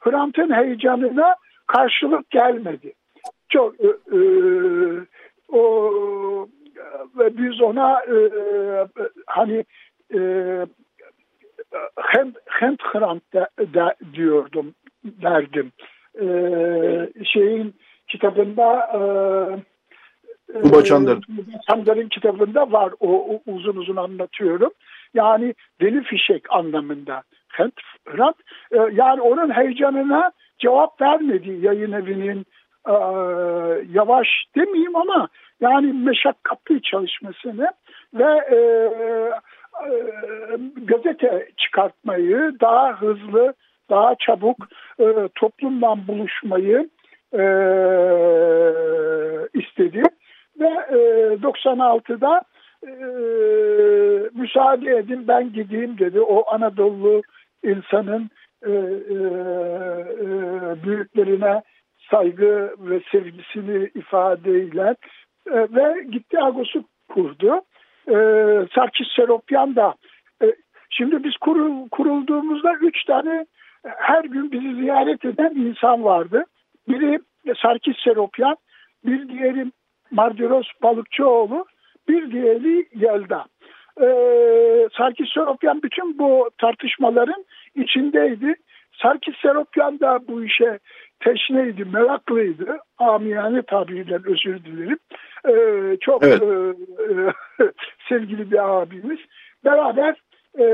[0.00, 1.34] Hrant'ın heyecanına
[1.66, 2.92] karşılık gelmedi.
[3.48, 4.20] Çok e, e,
[5.52, 5.92] o
[7.18, 8.16] biz ona e,
[9.26, 9.64] hani
[10.14, 10.20] e,
[11.96, 14.74] hem hem Hrant de, de, diyordum
[15.04, 15.72] derdim.
[17.24, 17.74] şeyin
[18.08, 18.88] kitabında
[20.52, 21.22] Tuğba Çandar'ın
[21.70, 24.70] Çandar'ın kitabında var o, o uzun uzun anlatıyorum.
[25.14, 27.22] Yani deli fişek anlamında.
[28.06, 28.36] Hrant,
[28.92, 32.46] yani onun heyecanına cevap vermedi yayın evinin
[32.88, 32.94] e,
[33.92, 35.28] yavaş demeyeyim ama
[35.60, 37.68] yani meşakkatli çalışmasını
[38.14, 39.92] ve e, e,
[40.84, 43.54] gazete çıkartmayı daha hızlı,
[43.90, 44.56] daha çabuk
[45.00, 46.88] e, toplumla buluşmayı
[47.32, 47.44] e,
[49.54, 50.02] istedi.
[50.60, 50.96] Ve e,
[51.42, 52.42] 96'da
[52.86, 52.92] e,
[54.34, 56.20] müsaade edin ben gideyim dedi.
[56.20, 57.22] O Anadolu
[57.62, 58.30] insanın
[58.66, 59.14] e, e,
[60.20, 60.34] e,
[60.84, 61.62] büyüklerine
[62.10, 64.96] saygı ve sevgisini ifadeyle
[65.46, 67.60] e, ve gitti Agos'u kurdu.
[68.08, 68.14] E,
[68.74, 69.94] Sarkis Seropyan da
[70.42, 70.46] e,
[70.90, 73.46] şimdi biz kurul, kurulduğumuzda üç tane
[73.84, 76.44] her gün bizi ziyaret eden insan vardı.
[76.88, 77.20] Biri
[77.62, 78.56] Sarkis Seropyan,
[79.06, 79.66] bir diğeri
[80.12, 81.64] Mardiros Balıkçıoğlu,
[82.08, 83.44] bir diğeri Yelda.
[84.00, 87.44] Ee, Sarkis Seropyan bütün bu tartışmaların
[87.74, 88.54] içindeydi.
[89.02, 90.78] Sarkis Seropyan da bu işe
[91.20, 92.78] teşneydi, meraklıydı.
[92.98, 94.98] Amiyane tabiriyle özür dilerim.
[95.48, 96.42] Ee, çok evet.
[96.42, 97.64] e,
[98.08, 99.18] sevgili bir abimiz.
[99.64, 100.16] Beraber
[100.58, 100.64] e,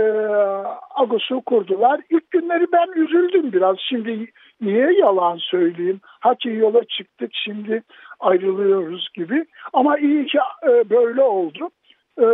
[0.97, 2.01] Agos'u kurdular.
[2.11, 3.76] İlk günleri ben üzüldüm biraz.
[3.89, 4.26] Şimdi
[4.61, 6.00] niye yalan söyleyeyim?
[6.04, 7.82] Haki yola çıktık şimdi
[8.20, 9.44] ayrılıyoruz gibi.
[9.72, 10.38] Ama iyi ki
[10.68, 11.70] e, böyle oldu.
[12.20, 12.24] E,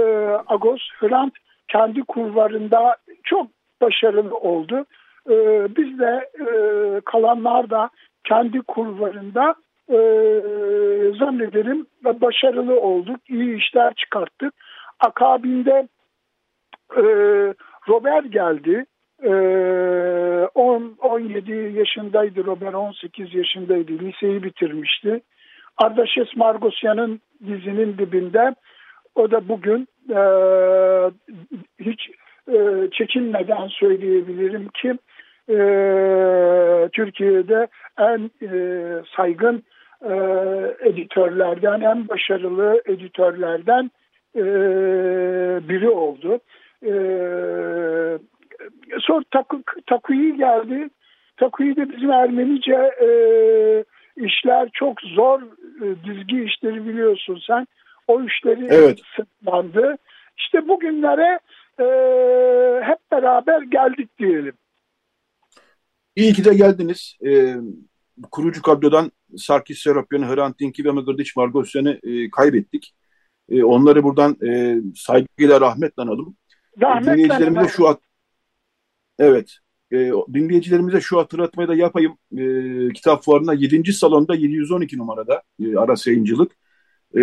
[0.46, 1.34] Agos Hrant
[1.68, 3.46] kendi kulvarında çok
[3.82, 4.84] başarılı oldu.
[5.30, 5.34] E,
[5.76, 6.46] biz de e,
[7.00, 7.90] kalanlar da
[8.24, 9.54] kendi kulvarında
[9.88, 9.98] e,
[11.18, 13.20] zannederim başarılı olduk.
[13.28, 14.54] İyi işler çıkarttık.
[15.00, 15.88] Akabinde
[16.96, 17.02] e,
[17.88, 18.86] Robert geldi.
[19.22, 19.30] E,
[20.54, 23.92] 10, 17 yaşındaydı Robert, 18 yaşındaydı.
[23.92, 25.20] Liseyi bitirmişti.
[25.76, 28.54] Ardaşes Margosyan'ın dizinin dibinde
[29.14, 30.20] o da bugün e,
[31.80, 32.10] hiç
[32.52, 34.98] e, çekinmeden söyleyebilirim ki
[35.48, 35.58] e,
[36.92, 37.66] Türkiye'de
[37.98, 38.58] en e,
[39.16, 39.62] saygın
[40.02, 40.14] e,
[40.80, 43.90] editörlerden, en başarılı editörlerden
[44.36, 44.42] e,
[45.68, 46.40] biri oldu.
[46.82, 46.94] E,
[49.00, 50.88] sonra Taku, Takuyi geldi.
[51.36, 53.08] Takuyi de bizim Ermenice e,
[54.16, 57.66] işler çok zor e, dizgi işleri biliyorsun sen.
[58.08, 59.00] O işleri evet.
[59.16, 59.96] sırtlandı.
[60.38, 61.38] İşte bugünlere
[61.78, 61.84] e,
[62.84, 64.54] hep beraber geldik diyelim.
[66.16, 67.16] İyi ki de geldiniz.
[67.26, 67.54] E,
[68.30, 72.94] kurucu kadrodan Sarkis Seropyan, Hrant Dink'i ve Mıgırdiç Margosyan'ı e, kaybettik.
[73.48, 76.36] E, onları buradan e, saygıyla rahmetle analım.
[76.80, 78.00] Rahmetle dinleyicilerimize şu at
[79.18, 79.56] Evet.
[79.92, 82.18] E, dinleyicilerimize şu hatırlatmayı da yapayım.
[82.38, 83.92] E, kitap fuarına 7.
[83.92, 86.52] salonda 712 numarada e, Aras Yayıncılık.
[87.14, 87.20] E,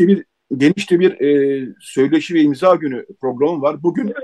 [0.00, 0.24] de bir
[0.56, 3.82] geniş de bir e, söyleşi ve imza günü programı var.
[3.82, 4.14] Bugün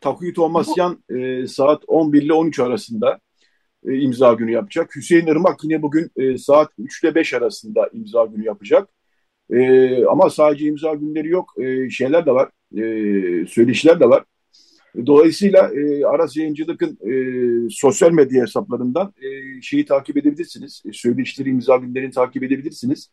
[0.00, 3.20] Takuyi Tomasyan e, saat 11 ile 13 arasında
[3.86, 4.96] e, imza günü yapacak.
[4.96, 8.88] Hüseyin Irmak yine bugün e, saat 3 ile 5 arasında imza günü yapacak.
[9.50, 11.54] E, ama sadece imza günleri yok.
[11.58, 12.50] E, şeyler de var.
[12.76, 12.82] E,
[13.46, 14.24] söyleşiler de var.
[15.06, 17.14] Dolayısıyla e, Aras Yayıncılık'ın e,
[17.70, 20.82] sosyal medya hesaplarından e, şeyi takip edebilirsiniz.
[20.88, 23.10] E, söyleşileri, imza günlerini takip edebilirsiniz.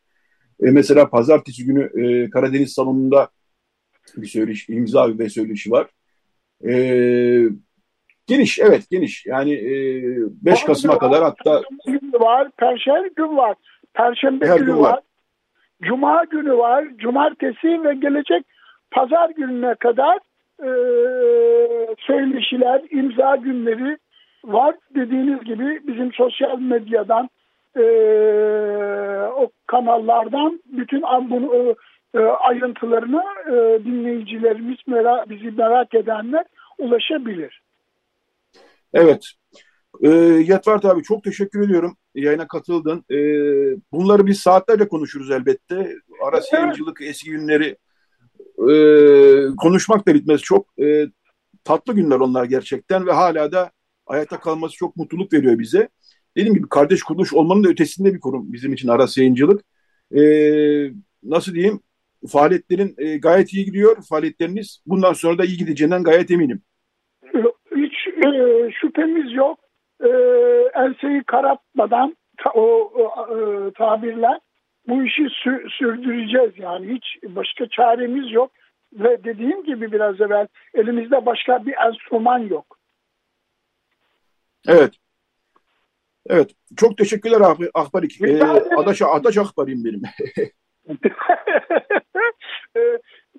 [0.63, 3.29] E, mesela pazartesi günü e, Karadeniz Salonu'nda
[4.17, 5.87] bir söyleşi, imza ve söyleşi var.
[6.67, 6.73] E,
[8.27, 9.25] geniş, evet geniş.
[9.25, 9.73] Yani e,
[10.45, 11.61] 5 Kasım'a kadar hatta...
[11.87, 13.55] Gün var, Perşembe gün var,
[13.93, 14.79] Perşembe Her günü var.
[14.79, 14.99] var.
[15.81, 18.45] Cuma günü var, Cumartesi ve gelecek
[18.91, 20.19] Pazar gününe kadar
[20.61, 20.71] e,
[21.97, 23.97] söyleşiler, imza günleri
[24.45, 24.75] var.
[24.95, 27.29] Dediğiniz gibi bizim sosyal medyadan
[27.75, 27.83] e,
[29.35, 31.75] o kanallardan bütün bunu
[32.13, 36.45] e, ayrıntılarına e, dinleyicilerimiz merak, bizi merak edenler
[36.77, 37.61] ulaşabilir.
[38.93, 39.25] Evet.
[40.01, 40.09] E,
[40.47, 41.97] Yetvart abi çok teşekkür ediyorum.
[42.15, 43.05] Yayına katıldın.
[43.09, 43.17] E,
[43.91, 45.95] bunları biz saatlerce konuşuruz elbette.
[46.27, 46.75] Aras evet.
[47.01, 47.77] eski günleri
[48.69, 48.75] e,
[49.57, 50.41] konuşmak da bitmez.
[50.41, 51.05] Çok e,
[51.63, 53.71] tatlı günler onlar gerçekten ve hala da
[54.05, 55.89] hayatta kalması çok mutluluk veriyor bize.
[56.37, 59.61] Dediğim gibi kardeş kuruluş olmanın da ötesinde bir kurum bizim için Aras Yayıncılık.
[60.15, 60.21] E,
[61.23, 61.79] nasıl diyeyim?
[62.27, 63.97] Faaliyetlerin e, gayet iyi gidiyor.
[64.09, 66.61] Faaliyetleriniz bundan sonra da iyi gideceğinden gayet eminim.
[67.75, 67.93] Hiç
[68.25, 69.59] e, şüphemiz yok.
[70.03, 70.09] E,
[70.75, 72.91] enseyi karartmadan ta, o,
[73.29, 74.39] e, tabirler
[74.91, 78.51] bu işi sü sürdüreceğiz yani hiç başka çaremiz yok
[78.93, 82.77] ve dediğim gibi biraz evvel elimizde başka bir enstrüman yok.
[84.67, 84.93] Evet.
[86.29, 86.51] Evet.
[86.77, 88.21] Çok teşekkürler ah Ahbarik.
[88.21, 88.43] Ee,
[88.77, 90.01] Adaş, Adaş Ahbar'im benim.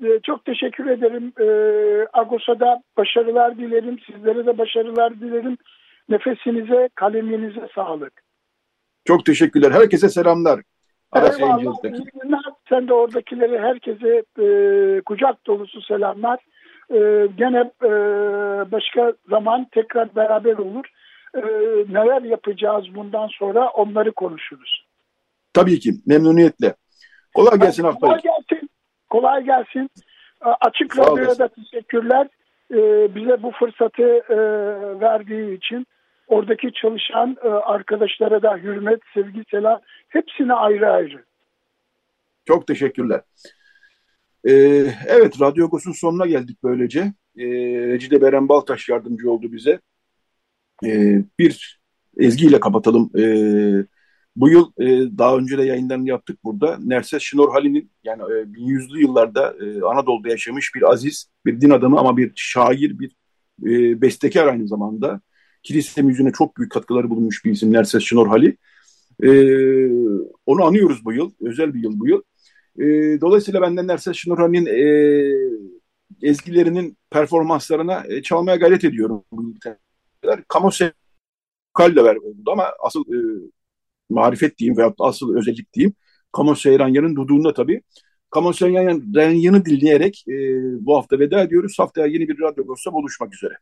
[0.02, 1.32] Ee, çok teşekkür ederim.
[1.40, 3.98] Ee, Agos'a da başarılar dilerim.
[4.06, 5.58] Sizlere de başarılar dilerim.
[6.08, 8.12] Nefesinize, kaleminize sağlık.
[9.04, 9.70] Çok teşekkürler.
[9.70, 10.60] Herkese selamlar.
[11.16, 11.74] Eyvallah.
[12.68, 16.38] Sen de oradakilere herkese e, kucak dolusu selamlar.
[16.90, 17.90] E, gene e,
[18.72, 20.84] başka zaman tekrar beraber olur.
[21.34, 21.40] E,
[21.88, 24.86] neler yapacağız bundan sonra onları konuşuruz.
[25.54, 26.74] Tabii ki memnuniyetle.
[27.34, 28.00] Kolay gelsin Akbay.
[28.00, 28.70] Kolay gelsin.
[29.10, 29.90] Kolay gelsin.
[30.40, 32.28] Açık Radyo'ya da teşekkürler.
[32.72, 34.36] Ee, bize bu fırsatı e,
[35.00, 35.86] verdiği için
[36.32, 41.24] oradaki çalışan e, arkadaşlara da hürmet, sevgi, selam hepsine ayrı ayrı.
[42.44, 43.20] Çok teşekkürler.
[44.44, 44.52] Ee,
[45.06, 47.00] evet, Radyo Agos'un sonuna geldik böylece.
[47.36, 47.46] Ee,
[47.88, 49.80] Recide Beren Baltaş yardımcı oldu bize.
[50.84, 51.80] Ee, bir
[52.16, 53.10] ezgiyle kapatalım.
[53.18, 53.86] Ee,
[54.36, 56.78] bu yıl e, daha önce de yayınlarını yaptık burada.
[56.84, 61.98] Nerses Şinor Hali'nin yani e, 1100'lü yıllarda e, Anadolu'da yaşamış bir aziz, bir din adamı
[61.98, 63.16] ama bir şair, bir
[63.64, 65.20] e, bestekar aynı zamanda.
[65.62, 68.56] Kilise müziğine çok büyük katkıları bulunmuş bir isim Nerses Şinor Hali.
[69.22, 69.30] E,
[70.46, 71.30] onu anıyoruz bu yıl.
[71.40, 72.22] Özel bir yıl bu yıl.
[72.78, 72.84] E,
[73.20, 79.24] dolayısıyla benden Nerses Şinor Hali'nin e, ezgilerinin performanslarına e, çalmaya gayret ediyorum.
[80.48, 80.92] Kamose
[81.74, 82.16] Kalle ver
[82.46, 83.18] ama asıl e,
[84.10, 85.94] marifet diyeyim veyahut da asıl özellik diyeyim.
[86.32, 87.82] Kamo Seyranyan'ın duduğunda tabii.
[88.30, 90.34] Kamo Seyranyan'ı dinleyerek e,
[90.86, 91.78] bu hafta veda ediyoruz.
[91.78, 93.54] Haftaya yeni bir Radyo Agos'ta buluşmak üzere.